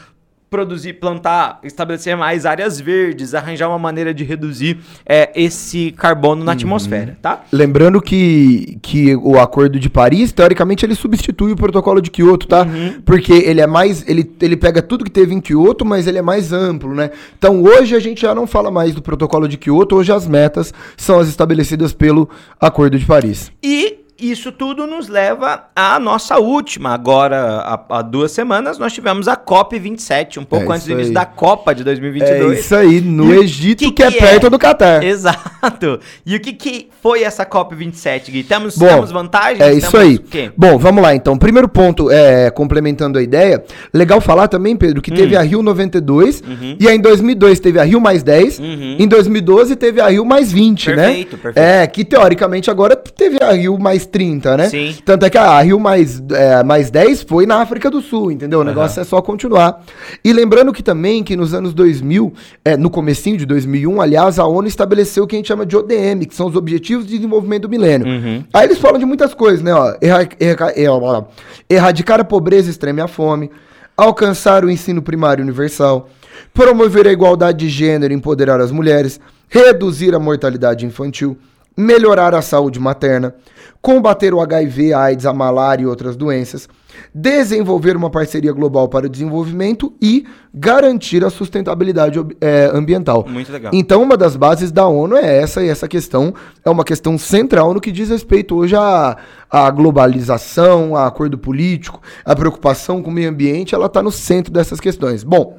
produzir, 0.50 0.94
plantar, 0.94 1.60
estabelecer 1.62 2.16
mais 2.16 2.44
áreas 2.44 2.80
verdes, 2.80 3.34
arranjar 3.34 3.68
uma 3.68 3.78
maneira 3.78 4.12
de 4.12 4.24
reduzir 4.24 4.78
é, 5.06 5.30
esse 5.34 5.92
carbono 5.92 6.42
na 6.42 6.52
atmosfera, 6.52 7.16
tá? 7.22 7.44
Lembrando 7.52 8.02
que, 8.02 8.76
que 8.82 9.14
o 9.14 9.38
Acordo 9.38 9.78
de 9.78 9.88
Paris, 9.88 10.32
teoricamente, 10.32 10.84
ele 10.84 10.96
substitui 10.96 11.52
o 11.52 11.56
protocolo 11.56 12.02
de 12.02 12.10
Kyoto, 12.10 12.48
tá? 12.48 12.64
Uhum. 12.64 13.00
Porque 13.04 13.32
ele 13.32 13.60
é 13.60 13.66
mais. 13.66 14.06
Ele, 14.08 14.28
ele 14.40 14.56
pega 14.56 14.82
tudo 14.82 15.04
que 15.04 15.10
teve 15.10 15.32
em 15.32 15.40
Kyoto, 15.40 15.84
mas 15.84 16.08
ele 16.08 16.18
é 16.18 16.22
mais 16.22 16.52
amplo, 16.52 16.94
né? 16.94 17.10
Então 17.38 17.62
hoje 17.62 17.94
a 17.94 18.00
gente 18.00 18.22
já 18.22 18.34
não 18.34 18.46
fala 18.46 18.70
mais 18.70 18.92
do 18.92 19.00
protocolo 19.00 19.46
de 19.46 19.56
Kyoto, 19.56 19.94
hoje 19.94 20.12
as 20.12 20.26
metas 20.26 20.74
são 20.96 21.20
as 21.20 21.28
estabelecidas 21.28 21.92
pelo 21.92 22.28
Acordo 22.60 22.98
de 22.98 23.06
Paris. 23.06 23.52
E 23.62 23.99
isso 24.20 24.52
tudo 24.52 24.86
nos 24.86 25.08
leva 25.08 25.64
à 25.74 25.98
nossa 25.98 26.38
última. 26.38 26.92
Agora, 26.94 27.60
há, 27.60 27.98
há 27.98 28.02
duas 28.02 28.32
semanas, 28.32 28.78
nós 28.78 28.92
tivemos 28.92 29.28
a 29.28 29.36
COP27, 29.36 30.38
um 30.38 30.44
pouco 30.44 30.70
É 30.72 30.74
antes 30.74 30.86
do 30.86 30.92
início 30.92 31.10
aí. 31.10 31.14
da 31.14 31.24
Copa 31.24 31.74
de 31.74 31.84
2022. 31.84 32.56
É 32.56 32.60
isso 32.60 32.74
aí, 32.74 33.00
no 33.00 33.32
E 33.34 33.38
Egito, 33.38 33.78
que 33.84 33.92
que, 33.92 34.02
é 34.02 34.10
que 34.10 34.18
perto 34.18 34.46
é? 34.46 34.50
do 34.50 34.58
Catar. 34.58 35.02
Exato. 35.04 36.00
E 36.26 36.34
o 36.36 36.40
que, 36.40 36.52
que 36.52 36.88
foi 37.02 37.22
essa 37.22 37.44
COP27, 37.46 38.30
Gui? 38.30 38.42
Temos, 38.42 38.76
Bom, 38.76 38.86
temos 38.86 39.10
vantagens? 39.12 39.60
É 39.60 39.72
isso 39.72 39.96
aí. 39.96 40.20
Bom, 40.56 40.78
vamos 40.78 41.02
lá 41.02 41.14
então. 41.14 41.36
Primeiro 41.38 41.68
ponto, 41.68 42.10
é, 42.10 42.50
complementando 42.50 43.18
a 43.18 43.22
ideia, 43.22 43.62
legal 43.92 44.20
falar 44.20 44.48
também, 44.48 44.76
Pedro, 44.76 45.00
que 45.02 45.12
Hum. 45.12 45.16
teve 45.16 45.36
a 45.36 45.42
Rio 45.42 45.62
92, 45.62 46.42
e 46.78 46.88
aí 46.88 46.96
em 46.96 47.00
2002 47.00 47.60
teve 47.60 47.78
a 47.78 47.84
Rio 47.84 48.00
mais 48.00 48.22
10, 48.22 48.58
Uhum. 48.58 48.96
em 48.98 49.06
2012 49.08 49.76
teve 49.76 50.00
a 50.00 50.08
Rio 50.08 50.24
mais 50.24 50.52
20, 50.52 50.86
Perfeito, 50.86 51.36
né? 51.36 51.42
perfeito. 51.42 51.58
É, 51.66 51.86
que 51.86 52.04
teoricamente 52.04 52.70
agora 52.70 52.94
teve 52.96 53.38
a 53.42 53.52
Rio 53.52 53.78
mais 53.78 54.06
30, 54.10 54.56
né? 54.56 54.68
Sim. 54.68 54.96
Tanto 55.04 55.24
é 55.26 55.30
que 55.30 55.38
a 55.38 55.60
Rio 55.60 55.78
mais, 55.80 56.22
é, 56.32 56.62
mais 56.62 56.90
10 56.90 57.22
foi 57.22 57.46
na 57.46 57.56
África 57.62 57.90
do 57.90 58.00
Sul, 58.00 58.30
entendeu? 58.32 58.60
O 58.60 58.64
negócio 58.64 59.00
é 59.00 59.04
só 59.04 59.20
continuar. 59.22 59.82
E 60.24 60.32
lembrando 60.32 60.72
que 60.72 60.82
também 60.82 61.22
que 61.22 61.36
nos 61.36 61.54
anos 61.54 61.72
2000, 61.72 62.32
é, 62.64 62.76
no 62.76 62.90
comecinho 62.90 63.36
de 63.36 63.46
2001, 63.46 64.00
aliás, 64.00 64.38
a 64.38 64.44
ONU 64.46 64.68
estabeleceu 64.68 65.24
o 65.24 65.26
que 65.26 65.36
a 65.36 65.38
gente 65.38 65.48
chama 65.48 65.64
de 65.64 65.76
ODM, 65.76 66.24
que 66.26 66.34
são 66.34 66.46
os 66.48 66.56
Objetivos 66.56 67.06
de 67.06 67.16
Desenvolvimento 67.16 67.62
do 67.62 67.68
Milênio. 67.68 68.06
Uhum. 68.06 68.44
Aí 68.52 68.66
eles 68.66 68.78
falam 68.78 68.98
de 68.98 69.04
muitas 69.06 69.32
coisas, 69.34 69.62
né? 69.62 69.72
Ó, 69.72 69.94
erra- 70.00 70.28
erra- 70.38 70.72
é, 70.76 70.90
ó, 70.90 71.24
erradicar 71.68 72.20
a 72.20 72.24
pobreza 72.24 72.68
extrema 72.70 73.00
e 73.00 73.02
a 73.02 73.08
fome, 73.08 73.50
alcançar 73.96 74.64
o 74.64 74.70
ensino 74.70 75.02
primário 75.02 75.42
universal, 75.44 76.08
promover 76.54 77.06
a 77.06 77.12
igualdade 77.12 77.58
de 77.58 77.68
gênero 77.68 78.12
e 78.12 78.16
empoderar 78.16 78.60
as 78.60 78.70
mulheres, 78.70 79.20
reduzir 79.48 80.14
a 80.14 80.18
mortalidade 80.18 80.86
infantil, 80.86 81.36
melhorar 81.76 82.34
a 82.34 82.42
saúde 82.42 82.78
materna, 82.80 83.34
combater 83.82 84.34
o 84.34 84.40
HIV, 84.40 84.92
a 84.92 85.00
AIDS, 85.00 85.24
a 85.24 85.32
malária 85.32 85.82
e 85.82 85.86
outras 85.86 86.16
doenças, 86.16 86.68
desenvolver 87.14 87.96
uma 87.96 88.10
parceria 88.10 88.52
global 88.52 88.88
para 88.88 89.06
o 89.06 89.08
desenvolvimento 89.08 89.94
e 90.02 90.26
garantir 90.52 91.24
a 91.24 91.30
sustentabilidade 91.30 92.18
eh, 92.40 92.70
ambiental. 92.74 93.24
Muito 93.26 93.50
legal. 93.50 93.72
Então, 93.74 94.02
uma 94.02 94.16
das 94.16 94.36
bases 94.36 94.70
da 94.70 94.86
ONU 94.86 95.16
é 95.16 95.38
essa, 95.42 95.62
e 95.62 95.68
essa 95.68 95.88
questão 95.88 96.34
é 96.64 96.68
uma 96.68 96.84
questão 96.84 97.16
central 97.16 97.72
no 97.72 97.80
que 97.80 97.90
diz 97.90 98.10
respeito 98.10 98.54
hoje 98.56 98.76
à, 98.76 99.16
à 99.48 99.70
globalização, 99.70 100.94
a 100.94 101.06
acordo 101.06 101.38
político, 101.38 102.02
a 102.24 102.36
preocupação 102.36 103.02
com 103.02 103.10
o 103.10 103.12
meio 103.12 103.30
ambiente, 103.30 103.74
ela 103.74 103.86
está 103.86 104.02
no 104.02 104.12
centro 104.12 104.52
dessas 104.52 104.78
questões. 104.78 105.24
Bom, 105.24 105.58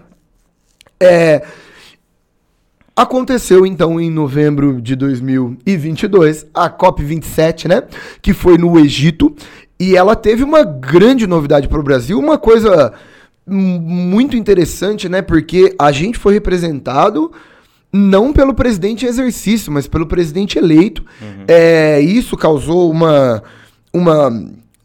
é, 0.99 1.41
Aconteceu 3.01 3.65
então 3.65 3.99
em 3.99 4.11
novembro 4.11 4.79
de 4.79 4.95
2022 4.95 6.45
a 6.53 6.69
COP27, 6.69 7.67
né? 7.67 7.81
Que 8.21 8.31
foi 8.31 8.59
no 8.59 8.79
Egito. 8.79 9.35
E 9.79 9.97
ela 9.97 10.15
teve 10.15 10.43
uma 10.43 10.63
grande 10.63 11.25
novidade 11.25 11.67
para 11.67 11.79
o 11.79 11.83
Brasil, 11.83 12.19
uma 12.19 12.37
coisa 12.37 12.93
muito 13.47 14.37
interessante, 14.37 15.09
né? 15.09 15.23
Porque 15.23 15.75
a 15.79 15.91
gente 15.91 16.19
foi 16.19 16.35
representado 16.35 17.31
não 17.91 18.31
pelo 18.31 18.53
presidente 18.53 19.03
em 19.03 19.09
exercício, 19.09 19.71
mas 19.71 19.87
pelo 19.87 20.05
presidente 20.05 20.59
eleito. 20.59 21.03
É, 21.47 21.99
isso 22.01 22.37
causou 22.37 22.91
uma, 22.91 23.41
uma, 23.91 24.29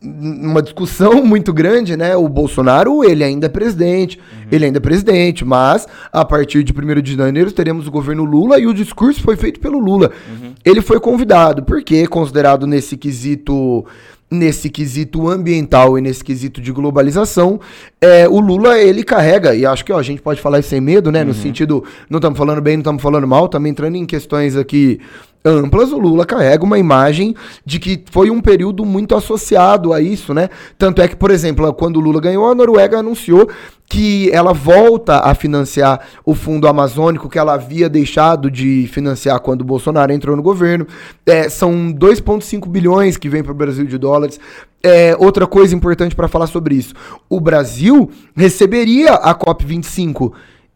uma 0.03 0.63
discussão 0.63 1.23
muito 1.25 1.53
grande, 1.53 1.97
né? 1.97 2.17
O 2.17 2.29
Bolsonaro, 2.29 3.05
ele 3.05 3.25
ainda 3.25 3.47
é 3.47 3.49
presidente, 3.49 4.19
uhum. 4.19 4.49
ele 4.53 4.67
ainda 4.67 4.79
é 4.79 4.81
presidente, 4.81 5.45
mas 5.45 5.87
a 6.13 6.25
partir 6.25 6.63
de 6.63 6.73
1 6.73 7.01
de 7.01 7.17
janeiro 7.17 7.51
teremos 7.51 7.87
o 7.87 7.91
governo 7.91 8.25
Lula 8.25 8.59
e 8.59 8.67
o 8.67 8.75
discurso 8.75 9.23
foi 9.23 9.37
feito 9.37 9.61
pelo 9.61 9.79
Lula. 9.79 10.13
Uhum. 10.29 10.53
Ele 10.65 10.81
foi 10.81 11.01
convidado, 11.01 11.63
porque 11.63 12.07
considerado 12.07 12.67
nesse 12.67 12.97
quesito 12.97 13.85
nesse 14.31 14.69
quesito 14.69 15.29
ambiental 15.29 15.97
e 15.97 16.01
nesse 16.01 16.25
quesito 16.25 16.61
de 16.61 16.73
globalização, 16.73 17.61
é, 18.01 18.29
o 18.29 18.41
Lula 18.41 18.79
ele 18.79 19.05
carrega, 19.05 19.55
e 19.55 19.65
acho 19.65 19.85
que 19.85 19.93
ó, 19.93 19.99
a 19.99 20.03
gente 20.03 20.21
pode 20.21 20.41
falar 20.41 20.59
isso 20.59 20.71
sem 20.71 20.81
medo, 20.81 21.13
né? 21.13 21.21
Uhum. 21.21 21.29
No 21.29 21.35
sentido, 21.35 21.85
não 22.11 22.19
estamos 22.19 22.37
falando 22.37 22.61
bem, 22.61 22.77
não 22.77 22.81
estamos 22.81 23.03
falando 23.03 23.27
mal, 23.27 23.47
estamos 23.47 23.71
entrando 23.71 23.97
em 23.97 24.05
questões 24.05 24.57
aqui 24.57 25.01
amplas, 25.45 25.93
o 25.93 25.99
Lula 25.99 26.27
carrega 26.27 26.65
uma 26.65 26.79
imagem 26.79 27.35
de 27.65 27.79
que 27.79 28.03
foi 28.11 28.31
um 28.31 28.41
período 28.41 28.85
muito 28.85 29.15
associado 29.15 29.93
a 29.93 30.01
isso, 30.01 30.35
né? 30.35 30.49
Tanto 30.77 31.01
é 31.01 31.07
que, 31.07 31.15
por 31.15 31.31
exemplo, 31.31 31.73
quando 31.75 31.99
o 31.99 32.01
Lula 32.01 32.21
ganhou, 32.21 32.51
a 32.51 32.55
Noruega 32.55 32.99
anunciou 32.99 33.49
que 33.89 34.31
ela 34.33 34.53
volta 34.53 35.21
a 35.21 35.35
financiar 35.35 36.01
o 36.25 36.35
fundo 36.35 36.67
amazônico 36.67 37.29
que 37.29 37.39
ela 37.39 37.55
havia 37.55 37.89
deixado 37.89 38.51
de 38.51 38.89
financiar 38.93 39.39
quando 39.41 39.61
o 39.61 39.65
Bolsonaro 39.65 40.13
entrou 40.13 40.37
no 40.37 40.43
governo. 40.43 40.87
É, 41.25 41.49
são 41.49 41.93
2,5 41.93 42.69
bilhões 42.69 43.17
que 43.17 43.29
vem 43.29 43.43
para 43.43 43.53
o 43.53 43.55
Brasil 43.55 43.87
de 43.87 43.97
dólares. 43.97 44.41
É, 44.83 45.17
outra 45.19 45.47
coisa 45.47 45.75
importante 45.75 46.17
para 46.17 46.29
falar 46.29 46.49
sobre 46.49 46.75
isso: 46.75 46.95
o 47.29 47.41
Brasil 47.41 48.11
receberia 48.35 49.15
a 49.15 49.35
COP25 49.35 50.33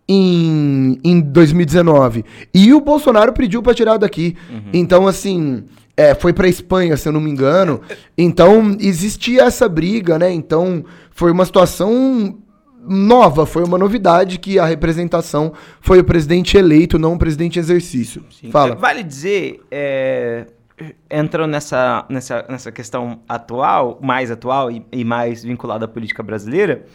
em, 0.08 0.98
em 1.02 1.20
2019. 1.20 2.24
E 2.54 2.72
o 2.72 2.80
Bolsonaro 2.80 3.32
pediu 3.32 3.62
para 3.62 3.74
tirar 3.74 3.96
daqui. 3.96 4.36
Uhum. 4.50 4.62
Então, 4.72 5.06
assim, 5.06 5.64
é, 5.96 6.14
foi 6.14 6.32
para 6.32 6.48
Espanha, 6.48 6.96
se 6.96 7.08
eu 7.08 7.12
não 7.12 7.20
me 7.20 7.30
engano. 7.30 7.80
Então, 8.16 8.76
existia 8.80 9.42
essa 9.42 9.68
briga, 9.68 10.18
né? 10.18 10.32
Então, 10.32 10.84
foi 11.10 11.30
uma 11.30 11.44
situação 11.44 12.38
nova, 12.82 13.44
foi 13.46 13.62
uma 13.64 13.78
novidade 13.78 14.38
que 14.38 14.58
a 14.58 14.64
representação 14.64 15.52
foi 15.80 16.00
o 16.00 16.04
presidente 16.04 16.56
eleito, 16.56 16.98
não 16.98 17.14
o 17.14 17.18
presidente 17.18 17.58
em 17.58 17.60
exercício. 17.60 18.24
Sim. 18.30 18.50
Fala. 18.50 18.74
Vale 18.74 19.02
dizer, 19.02 19.60
é, 19.70 20.46
entrando 21.10 21.50
nessa, 21.50 22.06
nessa, 22.08 22.44
nessa 22.48 22.72
questão 22.72 23.20
atual, 23.28 23.98
mais 24.02 24.30
atual 24.30 24.70
e, 24.70 24.84
e 24.90 25.04
mais 25.04 25.44
vinculada 25.44 25.84
à 25.84 25.88
política 25.88 26.22
brasileira, 26.22 26.86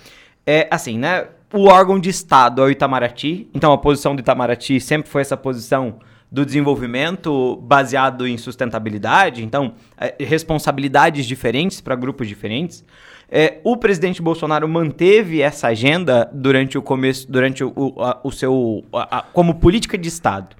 é 0.46 0.68
assim, 0.72 0.98
né? 0.98 1.28
o 1.56 1.68
órgão 1.70 1.98
de 2.00 2.10
Estado 2.10 2.62
é 2.62 2.66
o 2.66 2.70
Itamaraty, 2.70 3.50
então 3.54 3.72
a 3.72 3.78
posição 3.78 4.16
do 4.16 4.20
Itamaraty 4.20 4.80
sempre 4.80 5.10
foi 5.10 5.22
essa 5.22 5.38
posição 5.38 6.00
do 6.30 6.46
desenvolvimento 6.46 7.56
baseado 7.58 8.28
em 8.28 8.38
sustentabilidade, 8.38 9.44
então 9.44 9.76
é, 9.98 10.16
responsabilidades 10.20 11.26
diferentes 11.26 11.80
para 11.80 11.96
grupos 11.96 12.28
diferentes. 12.28 12.84
É, 13.30 13.60
o 13.64 13.76
presidente 13.76 14.22
Bolsonaro 14.22 14.68
manteve 14.68 15.42
essa 15.42 15.68
agenda 15.68 16.30
durante 16.34 16.78
o 16.78 16.82
começo, 16.82 17.30
durante 17.30 17.64
o, 17.64 17.74
o, 17.76 18.02
a, 18.02 18.20
o 18.24 18.32
seu 18.32 18.84
a, 18.94 19.20
a, 19.20 19.22
como 19.22 19.56
política 19.56 19.98
de 19.98 20.08
Estado. 20.08 20.56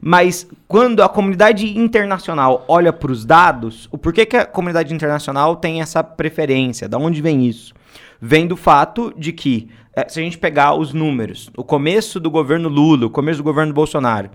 Mas 0.00 0.48
quando 0.66 1.02
a 1.02 1.08
comunidade 1.08 1.78
internacional 1.78 2.64
olha 2.68 2.92
para 2.92 3.10
os 3.10 3.24
dados, 3.24 3.88
o 3.90 3.98
porquê 3.98 4.24
que 4.24 4.36
a 4.36 4.46
comunidade 4.46 4.94
internacional 4.94 5.56
tem 5.56 5.80
essa 5.80 6.02
preferência? 6.02 6.88
Da 6.88 6.98
onde 6.98 7.20
vem 7.20 7.46
isso? 7.46 7.74
Vem 8.20 8.46
do 8.46 8.56
fato 8.56 9.12
de 9.16 9.32
que 9.32 9.68
é, 9.94 10.08
se 10.08 10.20
a 10.20 10.22
gente 10.22 10.38
pegar 10.38 10.74
os 10.74 10.92
números, 10.92 11.50
o 11.56 11.64
começo 11.64 12.20
do 12.20 12.30
governo 12.30 12.68
Lula, 12.68 13.06
o 13.06 13.10
começo 13.10 13.38
do 13.38 13.44
governo 13.44 13.72
Bolsonaro, 13.72 14.30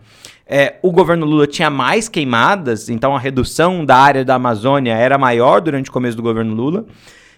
é, 0.45 0.75
o 0.81 0.91
governo 0.91 1.25
Lula 1.25 1.47
tinha 1.47 1.69
mais 1.69 2.09
queimadas, 2.09 2.89
então 2.89 3.15
a 3.15 3.19
redução 3.19 3.85
da 3.85 3.95
área 3.95 4.25
da 4.25 4.35
Amazônia 4.35 4.93
era 4.93 5.17
maior 5.17 5.61
durante 5.61 5.89
o 5.89 5.93
começo 5.93 6.17
do 6.17 6.23
governo 6.23 6.53
Lula. 6.53 6.85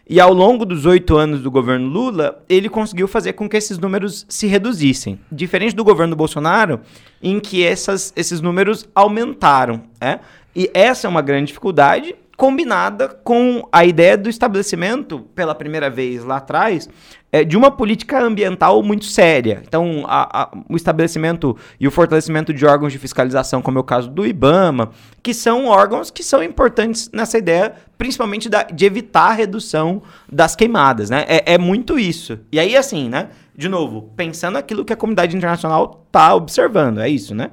E 0.08 0.20
ao 0.20 0.32
longo 0.32 0.66
dos 0.66 0.86
oito 0.86 1.18
anos 1.18 1.42
do 1.42 1.50
governo 1.50 1.88
Lula, 1.88 2.44
ele 2.48 2.70
conseguiu 2.70 3.08
fazer 3.08 3.34
com 3.34 3.50
que 3.50 3.58
esses 3.58 3.80
números 3.80 4.24
se 4.30 4.46
reduzissem. 4.46 5.20
Diferente 5.32 5.76
do 5.76 5.84
governo 5.84 6.16
Bolsonaro, 6.16 6.80
em 7.22 7.40
que 7.40 7.64
essas, 7.64 8.14
esses 8.16 8.40
números 8.40 8.88
aumentaram. 8.94 9.82
É? 10.00 10.20
E 10.56 10.70
essa 10.74 11.08
é 11.08 11.10
uma 11.10 11.24
grande 11.24 11.48
dificuldade, 11.48 12.16
combinada 12.36 13.08
com 13.08 13.68
a 13.72 13.86
ideia 13.86 14.18
do 14.18 14.30
estabelecimento, 14.30 15.20
pela 15.34 15.56
primeira 15.56 15.90
vez 15.90 16.24
lá 16.24 16.38
atrás, 16.38 16.90
é, 17.32 17.44
de 17.44 17.58
uma 17.58 17.70
política 17.70 18.22
ambiental 18.22 18.82
muito 18.82 19.06
séria. 19.06 19.62
Então, 19.68 20.06
a, 20.08 20.44
a, 20.44 20.52
o 20.70 20.76
estabelecimento 20.76 21.58
e 21.80 21.88
o 21.88 21.92
fortalecimento 21.92 22.54
de 22.54 22.66
órgãos 22.66 22.94
de 22.94 23.00
fiscalização, 23.00 23.62
como 23.62 23.78
é 23.78 23.82
o 23.82 23.84
caso 23.84 24.10
do 24.10 24.26
IBAMA, 24.26 24.92
que 25.22 25.34
são 25.34 25.66
órgãos 25.68 26.10
que 26.10 26.24
são 26.24 26.42
importantes 26.42 27.10
nessa 27.14 27.38
ideia, 27.38 27.74
principalmente 27.98 28.48
da, 28.48 28.64
de 28.64 28.86
evitar 28.86 29.32
a 29.32 29.34
redução 29.34 30.02
das 30.32 30.56
queimadas, 30.56 31.10
né? 31.10 31.26
É, 31.28 31.56
é 31.56 31.58
muito 31.58 32.00
isso. 32.00 32.40
E 32.52 32.60
aí, 32.60 32.78
assim, 32.78 33.10
né? 33.10 33.30
De 33.54 33.68
novo, 33.70 34.14
pensando 34.16 34.58
aquilo 34.58 34.84
que 34.86 34.94
a 34.94 34.98
comunidade 34.98 35.36
internacional 35.36 36.06
está 36.08 36.36
observando, 36.36 37.00
é 37.00 37.10
isso, 37.10 37.34
né? 37.34 37.52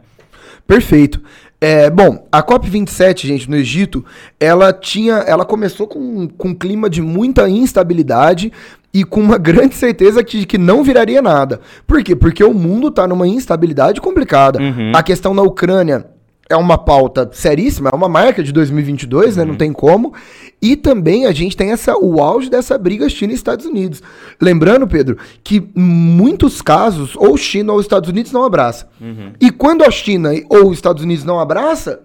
Perfeito. 0.67 1.21
É, 1.63 1.89
bom, 1.89 2.27
a 2.33 2.43
COP27, 2.43 3.25
gente, 3.25 3.49
no 3.49 3.55
Egito, 3.55 4.05
ela 4.41 4.73
tinha. 4.73 5.15
Ela 5.19 5.45
começou 5.45 5.87
com, 5.87 6.27
com 6.27 6.49
um 6.49 6.55
clima 6.55 6.91
de 6.91 7.01
muita 7.01 7.49
instabilidade 7.49 8.53
e 8.93 9.05
com 9.05 9.21
uma 9.21 9.39
grande 9.39 9.77
certeza 9.77 10.25
de 10.25 10.45
que 10.45 10.59
não 10.59 10.83
viraria 10.83 11.23
nada. 11.23 11.61
Por 11.87 12.03
quê? 12.03 12.17
Porque 12.17 12.43
o 12.43 12.53
mundo 12.53 12.89
está 12.89 13.07
numa 13.07 13.29
instabilidade 13.29 14.01
complicada. 14.01 14.61
Uhum. 14.61 14.91
A 14.93 15.05
questão 15.05 15.33
na 15.33 15.43
Ucrânia 15.43 16.05
é 16.53 16.57
uma 16.57 16.79
pauta 16.79 17.29
seríssima, 17.33 17.91
é 17.93 17.97
uma 17.97 18.09
marca 18.09 18.43
de 18.43 18.53
2022, 18.53 19.33
uhum. 19.33 19.39
né? 19.39 19.45
Não 19.45 19.53
uhum. 19.53 19.59
tem 19.59 19.73
como. 19.73 20.15
E 20.61 20.77
também 20.77 21.27
a 21.27 21.33
gente 21.33 21.57
tem 21.57 21.73
essa, 21.73 21.97
o 21.97 22.23
auge 22.23 22.49
dessa 22.49 22.79
briga 22.79 23.09
China 23.09 23.33
e 23.33 23.35
Estados 23.35 23.67
Unidos. 23.67 24.03
Lembrando, 24.41 24.87
Pedro, 24.87 25.17
que 25.43 25.67
muitos 25.75 26.63
casos, 26.63 27.17
ou 27.17 27.37
China 27.37 27.73
ou 27.73 27.81
Estados 27.81 28.09
Unidos 28.09 28.31
não 28.31 28.45
abraça. 28.45 28.89
Uhum. 29.01 29.33
E 29.41 29.51
quando 29.51 29.83
a 29.83 29.91
China 29.91 30.31
ou 30.49 30.69
os 30.69 30.79
Estados 30.79 31.03
Unidos 31.03 31.25
não 31.25 31.41
abraça, 31.41 32.01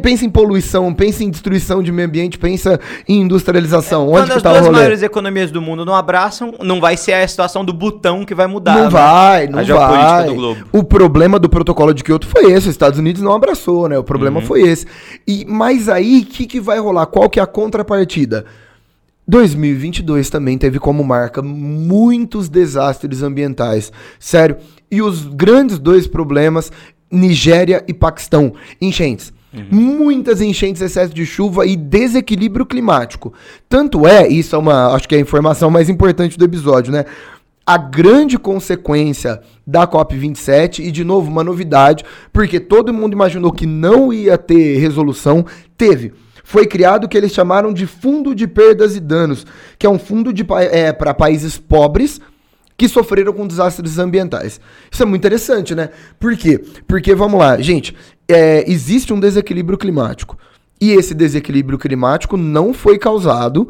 pensa 0.00 0.24
em 0.24 0.30
poluição, 0.30 0.92
pensa 0.94 1.24
em 1.24 1.30
destruição 1.30 1.82
de 1.82 1.90
meio 1.90 2.08
ambiente, 2.08 2.38
pensa 2.38 2.78
em 3.08 3.20
industrialização. 3.22 4.16
É, 4.16 4.20
Onde 4.20 4.32
que 4.32 4.42
tá 4.42 4.50
o 4.50 4.52
rolê? 4.52 4.60
Quando 4.60 4.74
as 4.74 4.76
maiores 4.76 5.02
economias 5.02 5.50
do 5.50 5.60
mundo 5.60 5.84
não 5.84 5.94
abraçam, 5.94 6.54
não 6.62 6.80
vai 6.80 6.96
ser 6.96 7.14
a 7.14 7.28
situação 7.28 7.64
do 7.64 7.72
botão 7.72 8.24
que 8.24 8.34
vai 8.34 8.46
mudar. 8.46 8.74
Não 8.74 8.84
né? 8.84 8.90
vai, 8.90 9.46
não 9.46 9.58
a 9.58 9.62
vai. 9.62 10.28
O 10.72 10.84
problema 10.84 11.38
do 11.38 11.48
protocolo 11.48 11.92
de 11.92 12.04
Kyoto 12.04 12.26
foi 12.26 12.52
esse, 12.52 12.68
os 12.68 12.74
Estados 12.74 12.98
Unidos 12.98 13.22
não 13.22 13.32
abraçou, 13.32 13.88
né? 13.88 13.98
O 13.98 14.04
problema 14.04 14.40
uhum. 14.40 14.46
foi 14.46 14.62
esse. 14.62 14.86
E 15.26 15.44
mas 15.46 15.88
aí, 15.88 16.20
o 16.20 16.26
que, 16.26 16.46
que 16.46 16.60
vai 16.60 16.78
rolar? 16.78 17.06
Qual 17.06 17.28
que 17.28 17.40
é 17.40 17.42
a 17.42 17.46
contrapartida? 17.46 18.44
2022 19.28 20.30
também 20.30 20.56
teve 20.56 20.78
como 20.78 21.04
marca 21.04 21.42
muitos 21.42 22.48
desastres 22.48 23.22
ambientais. 23.22 23.92
Sério. 24.18 24.56
E 24.90 25.02
os 25.02 25.26
grandes 25.26 25.78
dois 25.78 26.06
problemas 26.06 26.72
Nigéria 27.10 27.84
e 27.86 27.94
Paquistão. 27.94 28.52
Enchentes. 28.80 29.32
Uhum. 29.52 29.66
Muitas 29.70 30.40
enchentes, 30.40 30.82
excesso 30.82 31.14
de 31.14 31.24
chuva 31.24 31.66
e 31.66 31.74
desequilíbrio 31.74 32.66
climático. 32.66 33.32
Tanto 33.68 34.06
é, 34.06 34.28
isso 34.28 34.54
é 34.54 34.58
uma, 34.58 34.94
acho 34.94 35.08
que 35.08 35.14
é 35.14 35.18
a 35.18 35.22
informação 35.22 35.70
mais 35.70 35.88
importante 35.88 36.38
do 36.38 36.44
episódio, 36.44 36.92
né? 36.92 37.04
A 37.64 37.76
grande 37.76 38.38
consequência 38.38 39.40
da 39.66 39.86
COP27, 39.86 40.80
e 40.80 40.90
de 40.90 41.04
novo, 41.04 41.30
uma 41.30 41.44
novidade, 41.44 42.04
porque 42.32 42.58
todo 42.58 42.94
mundo 42.94 43.12
imaginou 43.12 43.52
que 43.52 43.66
não 43.66 44.12
ia 44.12 44.38
ter 44.38 44.78
resolução, 44.78 45.44
teve 45.76 46.12
foi 46.48 46.66
criado 46.66 47.04
o 47.04 47.08
que 47.10 47.18
eles 47.18 47.34
chamaram 47.34 47.74
de 47.74 47.86
Fundo 47.86 48.34
de 48.34 48.46
Perdas 48.46 48.96
e 48.96 49.00
Danos, 49.00 49.44
que 49.78 49.86
é 49.86 49.90
um 49.90 49.98
fundo 49.98 50.32
é, 50.72 50.94
para 50.94 51.12
países 51.12 51.58
pobres 51.58 52.22
que 52.78 52.88
sofreram 52.88 53.32
com 53.32 53.44
desastres 53.44 53.98
ambientais. 53.98 54.60
Isso 54.88 55.02
é 55.02 55.06
muito 55.06 55.20
interessante, 55.20 55.74
né? 55.74 55.90
Por 56.18 56.36
quê? 56.36 56.62
Porque, 56.86 57.12
vamos 57.12 57.40
lá, 57.40 57.60
gente, 57.60 57.94
é, 58.28 58.64
existe 58.70 59.12
um 59.12 59.18
desequilíbrio 59.18 59.76
climático. 59.76 60.38
E 60.80 60.92
esse 60.92 61.12
desequilíbrio 61.12 61.76
climático 61.76 62.36
não 62.36 62.72
foi 62.72 62.96
causado 62.96 63.68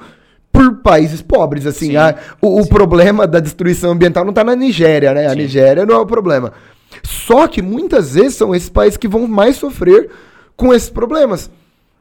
por 0.53 0.77
países 0.83 1.23
pobres, 1.23 1.67
assim. 1.67 1.97
A, 1.97 2.15
o, 2.39 2.61
o 2.61 2.69
problema 2.69 3.27
da 3.27 3.41
destruição 3.41 3.93
ambiental 3.93 4.25
não 4.25 4.31
está 4.31 4.45
na 4.45 4.55
Nigéria, 4.55 5.15
né? 5.15 5.27
A 5.27 5.31
Sim. 5.31 5.37
Nigéria 5.37 5.87
não 5.87 5.95
é 5.95 5.99
o 5.99 6.07
problema. 6.07 6.53
Só 7.03 7.49
que 7.49 7.63
muitas 7.63 8.13
vezes 8.13 8.35
são 8.35 8.55
esses 8.55 8.69
países 8.69 8.99
que 8.99 9.09
vão 9.09 9.27
mais 9.27 9.57
sofrer 9.57 10.11
com 10.55 10.75
esses 10.75 10.91
problemas. 10.91 11.51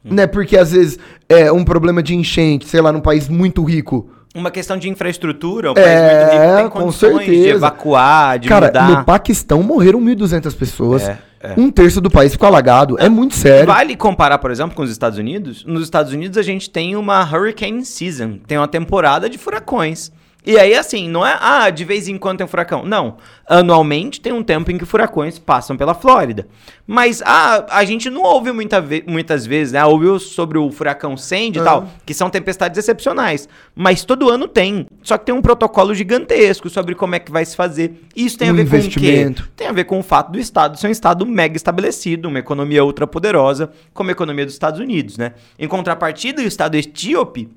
Hum. 0.04 0.14
Né? 0.14 0.26
Porque 0.26 0.58
às 0.58 0.72
vezes 0.72 0.98
é 1.26 1.50
um 1.50 1.64
problema 1.64 2.02
de 2.02 2.14
enchente, 2.14 2.68
sei 2.68 2.82
lá, 2.82 2.92
num 2.92 3.00
país 3.00 3.30
muito 3.30 3.64
rico 3.64 4.10
uma 4.38 4.50
questão 4.50 4.76
de 4.76 4.88
infraestrutura, 4.88 5.72
o 5.72 5.74
país 5.74 5.86
é, 5.86 6.20
muito 6.20 6.32
rico 6.32 6.56
tem 6.56 6.68
condições 6.70 7.26
de 7.26 7.48
evacuar, 7.48 8.38
de 8.38 8.48
Cara, 8.48 8.66
mudar. 8.66 8.88
no 8.88 9.04
Paquistão 9.04 9.62
morreram 9.62 10.00
1.200 10.00 10.56
pessoas. 10.56 11.08
É, 11.08 11.18
é. 11.40 11.54
Um 11.56 11.70
terço 11.70 12.00
do 12.00 12.10
país 12.10 12.32
ficou 12.32 12.46
alagado. 12.46 12.96
É 12.98 13.08
muito 13.08 13.34
sério. 13.34 13.66
Vale 13.66 13.96
comparar, 13.96 14.38
por 14.38 14.50
exemplo, 14.50 14.74
com 14.74 14.82
os 14.82 14.90
Estados 14.90 15.18
Unidos? 15.18 15.64
Nos 15.64 15.84
Estados 15.84 16.12
Unidos 16.12 16.36
a 16.36 16.42
gente 16.42 16.68
tem 16.68 16.96
uma 16.96 17.22
hurricane 17.22 17.84
season, 17.84 18.38
tem 18.46 18.58
uma 18.58 18.68
temporada 18.68 19.28
de 19.28 19.38
furacões. 19.38 20.10
E 20.46 20.56
aí, 20.56 20.74
assim, 20.74 21.08
não 21.08 21.26
é, 21.26 21.36
ah, 21.40 21.68
de 21.68 21.84
vez 21.84 22.08
em 22.08 22.16
quando 22.16 22.38
tem 22.38 22.44
um 22.44 22.48
furacão. 22.48 22.84
Não. 22.84 23.16
Anualmente 23.46 24.20
tem 24.20 24.32
um 24.32 24.42
tempo 24.42 24.70
em 24.70 24.78
que 24.78 24.84
furacões 24.86 25.38
passam 25.38 25.76
pela 25.76 25.94
Flórida. 25.94 26.46
Mas 26.86 27.20
ah, 27.22 27.66
a 27.68 27.84
gente 27.84 28.08
não 28.08 28.22
ouve 28.22 28.52
muita 28.52 28.80
ve 28.80 29.04
muitas 29.06 29.44
vezes, 29.44 29.72
né? 29.72 29.84
Ouviu 29.84 30.18
sobre 30.18 30.56
o 30.56 30.70
furacão 30.70 31.16
Sandy 31.16 31.58
e 31.58 31.62
tal, 31.62 31.88
que 32.06 32.14
são 32.14 32.30
tempestades 32.30 32.78
excepcionais. 32.78 33.48
Mas 33.74 34.04
todo 34.04 34.30
ano 34.30 34.46
tem. 34.48 34.86
Só 35.02 35.18
que 35.18 35.26
tem 35.26 35.34
um 35.34 35.42
protocolo 35.42 35.94
gigantesco 35.94 36.70
sobre 36.70 36.94
como 36.94 37.14
é 37.14 37.18
que 37.18 37.32
vai 37.32 37.44
se 37.44 37.56
fazer. 37.56 38.02
Isso 38.16 38.38
tem 38.38 38.48
Um 38.48 38.52
a 38.52 38.64
ver 38.64 38.82
com 38.82 38.88
o 38.88 38.90
quê? 38.90 39.34
Tem 39.56 39.66
a 39.66 39.72
ver 39.72 39.84
com 39.84 39.98
o 39.98 40.02
fato 40.02 40.32
do 40.32 40.38
Estado 40.38 40.78
ser 40.78 40.86
um 40.86 40.90
Estado 40.90 41.26
mega 41.26 41.56
estabelecido, 41.56 42.28
uma 42.28 42.38
economia 42.38 42.84
ultra 42.84 43.06
poderosa, 43.06 43.70
como 43.92 44.08
a 44.08 44.12
economia 44.12 44.46
dos 44.46 44.54
Estados 44.54 44.80
Unidos, 44.80 45.18
né? 45.18 45.34
Em 45.58 45.68
contrapartida, 45.68 46.40
o 46.40 46.46
Estado 46.46 46.76
etíope 46.76 47.50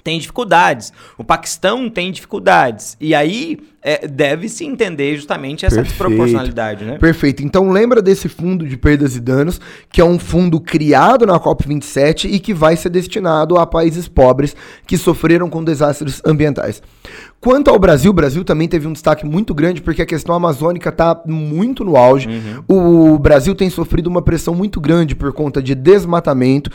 tem 0.00 0.18
dificuldades. 0.18 0.92
O 1.16 1.24
Paquistão 1.24 1.88
tem 1.88 2.10
dificuldades. 2.10 2.96
E 3.00 3.14
aí 3.14 3.58
é, 3.82 4.06
deve-se 4.06 4.64
entender 4.64 5.16
justamente 5.16 5.64
essa 5.64 5.76
Perfeito. 5.76 5.96
desproporcionalidade, 5.96 6.84
né? 6.84 6.98
Perfeito. 6.98 7.42
Então 7.42 7.70
lembra 7.70 8.02
desse 8.02 8.28
fundo 8.28 8.66
de 8.66 8.76
perdas 8.76 9.16
e 9.16 9.20
danos, 9.20 9.58
que 9.90 10.00
é 10.00 10.04
um 10.04 10.18
fundo 10.18 10.60
criado 10.60 11.24
na 11.26 11.40
COP27 11.40 12.30
e 12.30 12.38
que 12.38 12.52
vai 12.52 12.76
ser 12.76 12.90
destinado 12.90 13.56
a 13.56 13.66
países 13.66 14.06
pobres 14.06 14.54
que 14.86 14.98
sofreram 14.98 15.48
com 15.48 15.64
desastres 15.64 16.20
ambientais. 16.26 16.82
Quanto 17.40 17.70
ao 17.70 17.78
Brasil, 17.78 18.10
o 18.10 18.14
Brasil 18.14 18.44
também 18.44 18.68
teve 18.68 18.86
um 18.86 18.92
destaque 18.92 19.24
muito 19.24 19.54
grande 19.54 19.80
porque 19.80 20.02
a 20.02 20.06
questão 20.06 20.34
amazônica 20.34 20.90
está 20.90 21.18
muito 21.24 21.82
no 21.82 21.96
auge. 21.96 22.28
O 22.68 23.18
Brasil 23.18 23.54
tem 23.54 23.70
sofrido 23.70 24.08
uma 24.08 24.20
pressão 24.20 24.54
muito 24.54 24.78
grande 24.78 25.14
por 25.14 25.32
conta 25.32 25.62
de 25.62 25.74
desmatamento, 25.74 26.70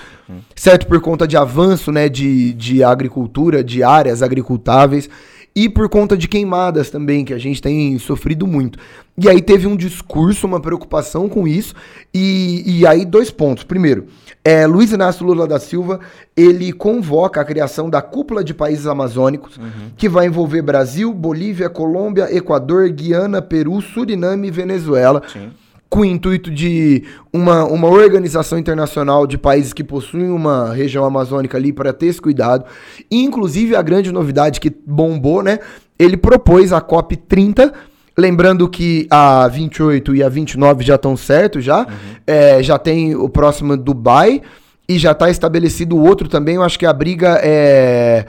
certo? 0.56 0.88
Por 0.88 1.00
conta 1.02 1.28
de 1.28 1.38
avanço 1.38 1.92
né, 1.92 2.10
de, 2.10 2.52
de 2.54 2.84
agricultura, 2.84 3.64
de 3.64 3.84
áreas 3.84 4.24
agricultáveis 4.24 5.08
e 5.56 5.70
por 5.70 5.88
conta 5.88 6.18
de 6.18 6.28
queimadas 6.28 6.90
também, 6.90 7.24
que 7.24 7.34
a 7.34 7.38
gente 7.38 7.62
tem 7.62 7.98
sofrido 7.98 8.46
muito. 8.46 8.78
E 9.18 9.30
aí 9.30 9.42
teve 9.42 9.66
um 9.66 9.78
discurso, 9.78 10.46
uma 10.46 10.60
preocupação 10.60 11.30
com 11.30 11.48
isso, 11.48 11.74
e, 12.14 12.64
e 12.66 12.86
aí 12.86 13.06
dois 13.06 13.32
pontos. 13.32 13.64
Primeiro, 13.64 14.08
é, 14.44 14.68
Luiz 14.68 14.92
Inácio 14.92 15.26
Lula 15.26 15.48
da 15.48 15.58
Silva, 15.58 16.02
ele 16.36 16.74
convoca 16.74 17.40
a 17.40 17.46
criação 17.46 17.90
da 17.90 18.02
cúpula 18.02 18.44
de 18.44 18.54
países 18.54 18.86
amazônicos, 18.86 19.58
que 19.96 20.10
vai 20.10 20.26
envolver 20.26 20.62
Brasil, 20.62 21.14
Bolívia, 21.14 21.70
Colômbia, 21.70 22.36
Equador, 22.36 22.90
Guiana, 22.90 23.42
Peru, 23.42 23.82
Suriname 23.82 24.50
e 24.50 24.52
Venezuela 24.52 25.22
Sim. 25.32 25.52
Com 25.90 26.02
o 26.02 26.06
intuito 26.06 26.52
de 26.52 27.04
uma, 27.32 27.64
uma 27.66 27.88
organização 27.88 28.58
internacional 28.58 29.26
de 29.26 29.38
países 29.38 29.74
que 29.74 29.84
possuem 29.84 30.30
uma 30.30 30.74
região 30.74 31.06
amazônica 31.06 31.58
ali 31.58 31.72
para 31.72 31.94
ter 31.94 32.08
esse 32.08 32.22
cuidado. 32.22 32.66
E, 33.10 33.24
inclusive, 33.24 33.76
a 33.76 33.82
grande 33.82 34.12
novidade 34.12 34.60
que 34.60 34.74
bombou, 34.86 35.42
né? 35.42 35.60
Ele 35.98 36.18
propôs 36.18 36.74
a 36.74 36.82
COP 36.82 37.16
30. 37.16 37.74
Lembrando 38.18 38.68
que 38.70 39.08
a 39.10 39.48
28 39.48 40.16
e 40.16 40.24
a 40.24 40.30
29 40.30 40.84
já 40.84 40.96
estão 40.96 41.16
certos, 41.16 41.64
já. 41.64 41.86
É, 42.26 42.62
já 42.64 42.78
tem 42.78 43.16
o 43.16 43.30
próximo 43.30 43.78
Dubai 43.78 44.42
e 44.88 44.98
já 44.98 45.12
está 45.12 45.30
estabelecido 45.30 45.98
o 45.98 46.04
outro 46.04 46.28
também. 46.28 46.56
Eu 46.56 46.64
acho 46.64 46.78
que 46.80 46.86
a 46.86 46.94
briga 46.94 47.40
é. 47.44 48.26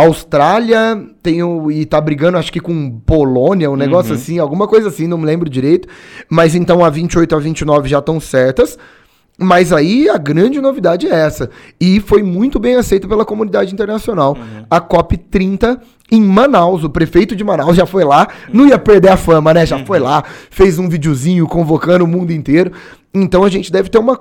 Austrália 0.00 1.02
tem 1.22 1.42
o, 1.42 1.70
e 1.70 1.86
tá 1.86 2.00
brigando, 2.00 2.38
acho 2.38 2.52
que 2.52 2.60
com 2.60 3.00
Polônia, 3.00 3.70
um 3.70 3.76
negócio 3.76 4.14
assim, 4.14 4.38
alguma 4.38 4.68
coisa 4.68 4.88
assim, 4.88 5.06
não 5.06 5.18
me 5.18 5.24
lembro 5.24 5.48
direito. 5.48 5.88
Mas 6.28 6.54
então 6.54 6.84
a 6.84 6.90
28 6.90 7.32
e 7.32 7.34
a 7.34 7.38
29 7.38 7.88
já 7.88 7.98
estão 7.98 8.20
certas. 8.20 8.78
Mas 9.38 9.70
aí 9.70 10.08
a 10.08 10.16
grande 10.16 10.60
novidade 10.60 11.06
é 11.06 11.14
essa. 11.14 11.50
E 11.78 12.00
foi 12.00 12.22
muito 12.22 12.58
bem 12.58 12.76
aceito 12.76 13.06
pela 13.06 13.24
comunidade 13.24 13.72
internacional. 13.72 14.36
A 14.70 14.80
COP30 14.80 15.78
em 16.10 16.22
Manaus. 16.22 16.84
O 16.84 16.90
prefeito 16.90 17.36
de 17.36 17.44
Manaus 17.44 17.76
já 17.76 17.84
foi 17.84 18.04
lá. 18.04 18.28
Não 18.52 18.66
ia 18.66 18.78
perder 18.78 19.10
a 19.10 19.16
fama, 19.16 19.52
né? 19.52 19.66
Já 19.66 19.84
foi 19.84 19.98
lá, 19.98 20.24
fez 20.50 20.78
um 20.78 20.88
videozinho 20.88 21.46
convocando 21.46 22.04
o 22.04 22.08
mundo 22.08 22.32
inteiro. 22.32 22.72
Então 23.12 23.44
a 23.44 23.48
gente 23.48 23.70
deve 23.70 23.88
ter 23.88 23.98
uma, 23.98 24.18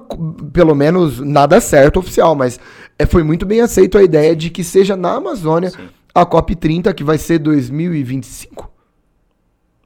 pelo 0.54 0.76
menos, 0.76 1.20
nada 1.20 1.60
certo 1.60 2.00
oficial, 2.00 2.34
mas 2.36 2.60
é, 2.98 3.06
foi 3.06 3.24
muito 3.24 3.46
bem 3.46 3.62
aceito 3.62 3.98
a 3.98 4.04
ideia 4.04 4.36
de 4.36 4.50
que 4.50 4.64
seja 4.64 4.96
na 4.96 5.16
Amazônia 5.16 5.72
a 6.14 6.26
COP30, 6.26 6.94
que 6.94 7.04
vai 7.04 7.18
ser 7.18 7.40
2025. 7.40 8.75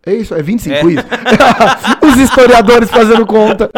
É 0.10 0.15
isso, 0.15 0.34
é 0.34 0.41
25 0.41 0.76
É. 0.76 0.93
isso. 0.93 1.04
Os 2.02 2.17
historiadores 2.17 2.89
fazendo 2.89 3.26
conta. 3.28 3.69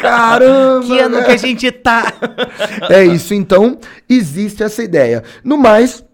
Caramba! 0.00 0.86
Que 0.86 0.98
ano 1.00 1.16
né? 1.16 1.24
que 1.24 1.30
a 1.32 1.36
gente 1.36 1.72
tá? 1.72 2.12
É 2.88 3.04
isso, 3.04 3.34
então 3.34 3.78
existe 4.08 4.62
essa 4.62 4.82
ideia. 4.82 5.24
No 5.42 5.58
mais, 5.58 6.04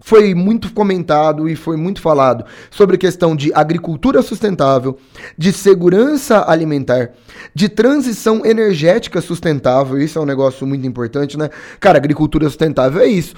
foi 0.00 0.34
muito 0.34 0.72
comentado 0.72 1.48
e 1.48 1.56
foi 1.56 1.76
muito 1.76 2.00
falado 2.00 2.44
sobre 2.70 2.96
a 2.96 2.98
questão 2.98 3.34
de 3.36 3.52
agricultura 3.54 4.22
sustentável, 4.22 4.98
de 5.36 5.52
segurança 5.52 6.44
alimentar, 6.46 7.12
de 7.54 7.68
transição 7.68 8.44
energética 8.44 9.20
sustentável. 9.20 9.98
Isso 9.98 10.18
é 10.18 10.22
um 10.22 10.26
negócio 10.26 10.66
muito 10.66 10.86
importante, 10.86 11.38
né? 11.38 11.48
Cara, 11.80 11.98
agricultura 11.98 12.46
sustentável 12.46 13.02
é 13.02 13.06
isso. 13.06 13.34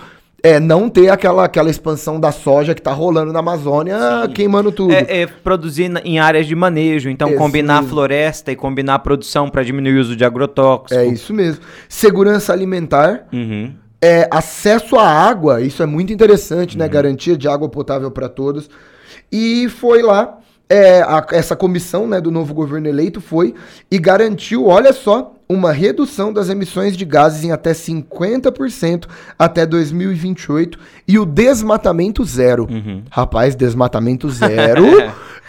É 0.49 0.61
não 0.61 0.89
ter 0.89 1.09
aquela, 1.09 1.45
aquela 1.45 1.69
expansão 1.71 2.21
da 2.21 2.31
soja 2.31 2.75
que 2.75 2.81
tá 2.83 2.93
rolando 2.93 3.33
na 3.33 3.41
Amazônia, 3.41 3.97
Sim. 4.27 4.33
queimando 4.33 4.71
tudo. 4.71 4.93
É, 4.93 5.23
é 5.23 5.27
produzir 5.27 5.91
em 6.05 6.19
áreas 6.19 6.47
de 6.47 6.55
manejo, 6.55 7.11
então 7.11 7.35
combinar 7.37 7.83
floresta 7.83 8.53
e 8.53 8.57
combinar 8.57 8.95
a 8.95 8.99
produção 8.99 9.49
para 9.51 9.63
diminuir 9.63 9.97
o 9.97 10.01
uso 10.01 10.15
de 10.15 10.25
agrotóxico. 10.25 11.01
É 11.01 11.07
isso 11.07 11.35
mesmo. 11.35 11.63
Segurança 11.89 12.53
alimentar. 12.53 13.27
Uhum. 13.33 13.73
É, 14.01 14.29
acesso 14.31 14.97
à 14.97 15.09
água, 15.09 15.61
isso 15.63 15.83
é 15.83 15.87
muito 15.87 16.13
interessante, 16.13 16.77
né? 16.79 16.87
Garantia 16.87 17.37
de 17.37 17.49
água 17.49 17.69
potável 17.69 18.11
para 18.11 18.29
todos. 18.29 18.69
E 19.33 19.69
foi 19.69 20.03
lá, 20.03 20.39
é, 20.69 21.01
a- 21.03 21.27
essa 21.33 21.57
comissão 21.57 22.07
né, 22.07 22.21
do 22.21 22.31
novo 22.31 22.53
governo 22.55 22.87
eleito 22.89 23.21
foi 23.21 23.55
e 23.91 23.99
garantiu, 23.99 24.67
olha 24.67 24.93
só, 24.93 25.33
uma 25.49 25.73
redução 25.73 26.33
das 26.33 26.49
emissões 26.49 26.97
de 26.97 27.05
gases 27.05 27.45
em 27.45 27.53
até 27.53 27.73
50% 27.73 29.07
até 29.39 29.65
2028 29.65 30.79
e 31.07 31.19
o 31.19 31.25
desmatamento 31.25 32.25
zero. 32.25 32.69
Rapaz, 33.11 33.55
desmatamento 33.55 34.29
zero 34.31 34.85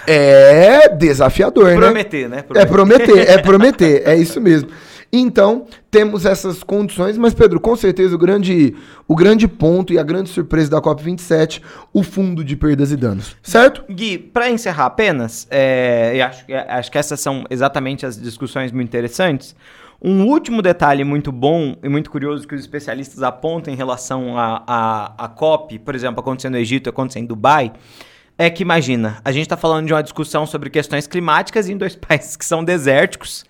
é 0.07 0.87
desafiador, 0.89 1.71
né? 1.71 1.75
Prometer, 1.75 2.29
né? 2.29 2.43
É 2.55 2.65
prometer, 2.65 3.29
é 3.29 3.37
prometer, 3.39 4.03
é 4.07 4.15
isso 4.15 4.39
mesmo. 4.39 4.69
Então, 5.11 5.65
temos 5.89 6.25
essas 6.25 6.63
condições, 6.63 7.17
mas 7.17 7.33
Pedro, 7.33 7.61
com 7.61 7.75
certeza 7.77 8.13
o 8.13 8.17
grande, 8.17 8.75
o 9.07 9.15
grande 9.15 9.47
ponto 9.47 9.93
e 9.93 9.97
a 9.97 10.03
grande 10.03 10.29
surpresa 10.29 10.69
da 10.69 10.81
COP27, 10.81 11.61
o 11.93 12.03
fundo 12.03 12.43
de 12.43 12.57
perdas 12.57 12.91
e 12.91 12.97
danos, 12.97 13.35
certo? 13.41 13.83
Gui, 13.89 14.17
para 14.17 14.49
encerrar 14.49 14.85
apenas, 14.85 15.47
é, 15.49 16.13
e 16.15 16.21
acho, 16.21 16.45
acho 16.67 16.91
que 16.91 16.97
essas 16.97 17.19
são 17.21 17.45
exatamente 17.49 18.05
as 18.05 18.19
discussões 18.19 18.71
muito 18.71 18.89
interessantes. 18.89 19.55
Um 20.01 20.25
último 20.25 20.61
detalhe 20.61 21.03
muito 21.03 21.31
bom 21.31 21.75
e 21.81 21.89
muito 21.89 22.11
curioso 22.11 22.47
que 22.47 22.53
os 22.53 22.61
especialistas 22.61 23.23
apontam 23.23 23.73
em 23.73 23.77
relação 23.77 24.37
à 24.37 24.63
a, 24.67 25.25
a, 25.25 25.27
COP, 25.27 25.79
por 25.79 25.95
exemplo, 25.95 26.19
acontecendo 26.19 26.53
no 26.53 26.59
Egito, 26.59 26.87
acontecendo 26.87 27.23
em 27.23 27.27
Dubai, 27.27 27.73
é 28.37 28.47
que 28.51 28.61
imagina, 28.61 29.19
a 29.25 29.31
gente 29.31 29.43
está 29.43 29.57
falando 29.57 29.87
de 29.87 29.93
uma 29.93 30.03
discussão 30.03 30.45
sobre 30.45 30.69
questões 30.69 31.07
climáticas 31.07 31.67
em 31.67 31.75
dois 31.75 31.95
países 31.97 32.35
que 32.35 32.45
são 32.45 32.63
desérticos 32.63 33.43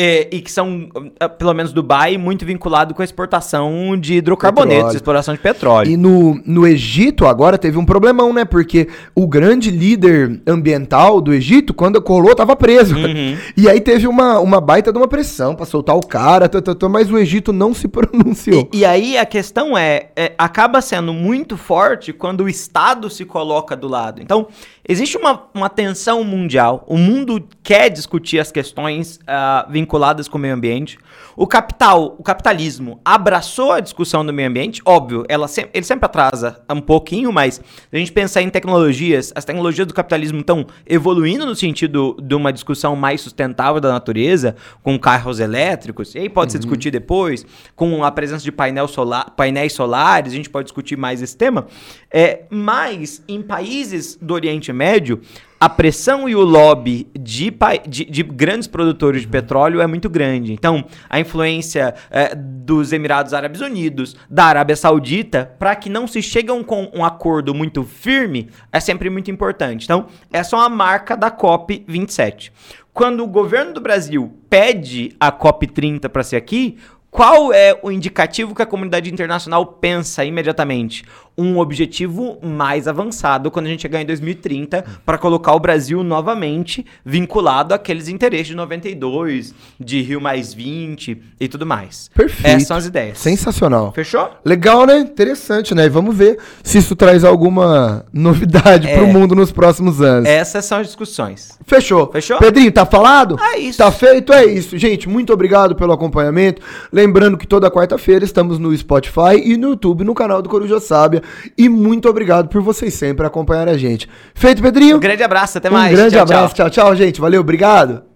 é, 0.00 0.28
e 0.30 0.40
que 0.40 0.52
são, 0.52 0.88
ah, 1.18 1.28
pelo 1.28 1.52
menos 1.52 1.72
Dubai, 1.72 2.16
muito 2.16 2.46
vinculado 2.46 2.94
com 2.94 3.02
a 3.02 3.04
exportação 3.04 3.98
de 3.98 4.14
hidrocarbonetos, 4.14 4.76
Petróleo. 4.76 4.96
exploração 4.96 5.34
de 5.34 5.40
petróleo. 5.40 5.90
E 5.90 5.96
no, 5.96 6.40
no 6.46 6.64
Egito 6.64 7.26
agora 7.26 7.58
teve 7.58 7.76
um 7.78 7.84
problemão, 7.84 8.32
né? 8.32 8.44
Porque 8.44 8.86
o 9.12 9.26
grande 9.26 9.72
líder 9.72 10.40
ambiental 10.46 11.20
do 11.20 11.34
Egito, 11.34 11.74
quando 11.74 12.00
colou, 12.00 12.32
tava 12.32 12.54
preso. 12.54 12.94
E 13.56 13.68
aí 13.68 13.80
teve 13.80 14.06
uma, 14.06 14.38
uma 14.38 14.60
baita 14.60 14.92
de 14.92 14.98
uma 14.98 15.08
pressão 15.08 15.54
pra 15.54 15.66
soltar 15.66 15.96
o 15.96 16.06
cara, 16.06 16.48
tã, 16.48 16.60
tã, 16.60 16.74
tã, 16.74 16.88
mas 16.88 17.10
o 17.10 17.18
Egito 17.18 17.52
não 17.52 17.74
se 17.74 17.88
pronunciou. 17.88 18.68
E, 18.72 18.78
e 18.78 18.84
aí 18.84 19.18
a 19.18 19.26
questão 19.26 19.76
é, 19.76 20.10
é, 20.14 20.32
acaba 20.38 20.80
sendo 20.80 21.12
muito 21.12 21.56
forte 21.56 22.12
quando 22.12 22.44
o 22.44 22.48
Estado 22.48 23.10
se 23.10 23.24
coloca 23.24 23.74
do 23.76 23.88
lado. 23.88 24.22
Então, 24.22 24.46
existe 24.86 25.16
uma, 25.16 25.44
uma 25.52 25.68
tensão 25.68 26.22
mundial, 26.22 26.84
o 26.86 26.96
mundo 26.96 27.42
quer 27.62 27.88
discutir 27.88 28.38
as 28.38 28.52
questões 28.52 29.18
ah, 29.26 29.66
vinculadas 29.68 29.87
com 29.88 30.38
o 30.38 30.40
meio 30.40 30.54
ambiente. 30.54 30.98
O 31.36 31.46
capital, 31.46 32.14
o 32.18 32.22
capitalismo 32.22 33.00
abraçou 33.04 33.72
a 33.72 33.80
discussão 33.80 34.24
do 34.24 34.32
meio 34.32 34.48
ambiente, 34.48 34.82
óbvio, 34.84 35.24
ela 35.28 35.48
sem- 35.48 35.66
ele 35.72 35.84
sempre 35.84 36.06
atrasa 36.06 36.60
um 36.70 36.80
pouquinho, 36.80 37.32
mas 37.32 37.54
se 37.54 37.62
a 37.92 37.96
gente 37.98 38.12
pensar 38.12 38.42
em 38.42 38.50
tecnologias, 38.50 39.32
as 39.34 39.44
tecnologias 39.44 39.86
do 39.86 39.94
capitalismo 39.94 40.40
estão 40.40 40.66
evoluindo 40.86 41.46
no 41.46 41.54
sentido 41.54 42.16
de 42.20 42.34
uma 42.34 42.52
discussão 42.52 42.94
mais 42.94 43.20
sustentável 43.20 43.80
da 43.80 43.90
natureza, 43.90 44.56
com 44.82 44.98
carros 44.98 45.40
elétricos, 45.40 46.14
e 46.14 46.18
aí 46.18 46.28
pode 46.28 46.52
se 46.52 46.58
discutir 46.58 46.90
depois, 46.90 47.46
com 47.74 48.04
a 48.04 48.10
presença 48.10 48.44
de 48.44 48.52
painel 48.52 48.88
solar, 48.88 49.30
painéis 49.36 49.72
solares, 49.72 50.32
a 50.32 50.36
gente 50.36 50.50
pode 50.50 50.64
discutir 50.66 50.96
mais 50.96 51.22
esse 51.22 51.36
tema. 51.36 51.66
É, 52.12 52.44
mas 52.50 53.22
em 53.28 53.42
países 53.42 54.18
do 54.20 54.34
Oriente 54.34 54.72
Médio, 54.72 55.20
a 55.60 55.68
pressão 55.68 56.28
e 56.28 56.36
o 56.36 56.42
lobby 56.42 57.08
de, 57.18 57.52
de, 57.88 58.04
de, 58.04 58.22
grandes 58.22 58.68
produtores 58.68 59.22
de 59.22 59.28
petróleo 59.28 59.80
é 59.80 59.86
muito 59.86 60.08
grande. 60.08 60.52
Então, 60.52 60.84
a 61.08 61.18
influência 61.18 61.94
é, 62.10 62.34
dos 62.34 62.92
Emirados 62.92 63.34
Árabes 63.34 63.60
Unidos, 63.60 64.16
da 64.30 64.44
Arábia 64.44 64.76
Saudita, 64.76 65.52
para 65.58 65.74
que 65.74 65.88
não 65.88 66.06
se 66.06 66.22
cheguem 66.22 66.62
com 66.62 66.90
um 66.94 67.04
acordo 67.04 67.54
muito 67.54 67.82
firme, 67.82 68.48
é 68.72 68.78
sempre 68.78 69.10
muito 69.10 69.30
importante. 69.30 69.84
Então, 69.84 70.06
essa 70.32 70.54
é 70.54 70.58
uma 70.58 70.68
marca 70.68 71.16
da 71.16 71.30
COP27. 71.30 72.52
Quando 72.92 73.22
o 73.22 73.28
governo 73.28 73.74
do 73.74 73.80
Brasil 73.80 74.36
pede 74.50 75.14
a 75.20 75.30
COP30 75.30 76.08
para 76.08 76.24
ser 76.24 76.36
aqui, 76.36 76.78
qual 77.10 77.52
é 77.52 77.78
o 77.82 77.90
indicativo 77.90 78.54
que 78.54 78.62
a 78.62 78.66
comunidade 78.66 79.12
internacional 79.12 79.64
pensa 79.66 80.24
imediatamente? 80.24 81.04
um 81.38 81.58
objetivo 81.58 82.36
mais 82.42 82.88
avançado 82.88 83.48
quando 83.48 83.66
a 83.66 83.68
gente 83.68 83.82
chegar 83.82 84.02
em 84.02 84.06
2030 84.06 84.84
para 85.06 85.16
colocar 85.16 85.52
o 85.54 85.60
Brasil 85.60 86.02
novamente 86.02 86.84
vinculado 87.04 87.72
àqueles 87.72 88.08
interesses 88.08 88.48
de 88.48 88.56
92, 88.56 89.54
de 89.78 90.02
Rio 90.02 90.20
mais 90.20 90.52
20 90.52 91.22
e 91.38 91.46
tudo 91.46 91.64
mais. 91.64 92.10
Perfeito. 92.12 92.56
Essas 92.56 92.66
são 92.66 92.76
as 92.76 92.86
ideias. 92.86 93.18
Sensacional. 93.18 93.92
Fechou? 93.92 94.30
Legal, 94.44 94.84
né? 94.84 94.98
Interessante, 94.98 95.76
né? 95.76 95.88
Vamos 95.88 96.16
ver 96.16 96.38
se 96.64 96.78
isso 96.78 96.96
traz 96.96 97.22
alguma 97.22 98.04
novidade 98.12 98.88
é. 98.88 98.96
para 98.96 99.04
o 99.04 99.06
mundo 99.06 99.36
nos 99.36 99.52
próximos 99.52 100.02
anos. 100.02 100.28
Essas 100.28 100.64
são 100.64 100.78
as 100.78 100.88
discussões. 100.88 101.56
Fechou. 101.64 102.10
Fechou? 102.10 102.38
Pedrinho, 102.38 102.72
tá 102.72 102.84
falado? 102.84 103.38
É 103.40 103.58
isso. 103.58 103.78
Tá 103.78 103.92
feito? 103.92 104.32
É 104.32 104.44
isso. 104.44 104.76
Gente, 104.76 105.08
muito 105.08 105.32
obrigado 105.32 105.76
pelo 105.76 105.92
acompanhamento. 105.92 106.60
Lembrando 106.98 107.38
que 107.38 107.46
toda 107.46 107.70
quarta-feira 107.70 108.24
estamos 108.24 108.58
no 108.58 108.76
Spotify 108.76 109.40
e 109.40 109.56
no 109.56 109.68
YouTube, 109.68 110.02
no 110.02 110.14
canal 110.14 110.42
do 110.42 110.48
Coruja 110.48 110.80
Sábia. 110.80 111.22
E 111.56 111.68
muito 111.68 112.08
obrigado 112.08 112.48
por 112.48 112.60
vocês 112.60 112.92
sempre 112.92 113.24
acompanhar 113.24 113.68
a 113.68 113.78
gente. 113.78 114.08
Feito, 114.34 114.60
Pedrinho? 114.60 114.96
Um 114.96 115.00
grande 115.00 115.22
abraço, 115.22 115.58
até 115.58 115.70
mais. 115.70 115.92
Um 115.92 115.96
grande 115.96 116.14
tchau, 116.16 116.22
abraço, 116.22 116.56
tchau, 116.56 116.68
tchau, 116.68 116.96
gente. 116.96 117.20
Valeu, 117.20 117.40
obrigado. 117.40 118.07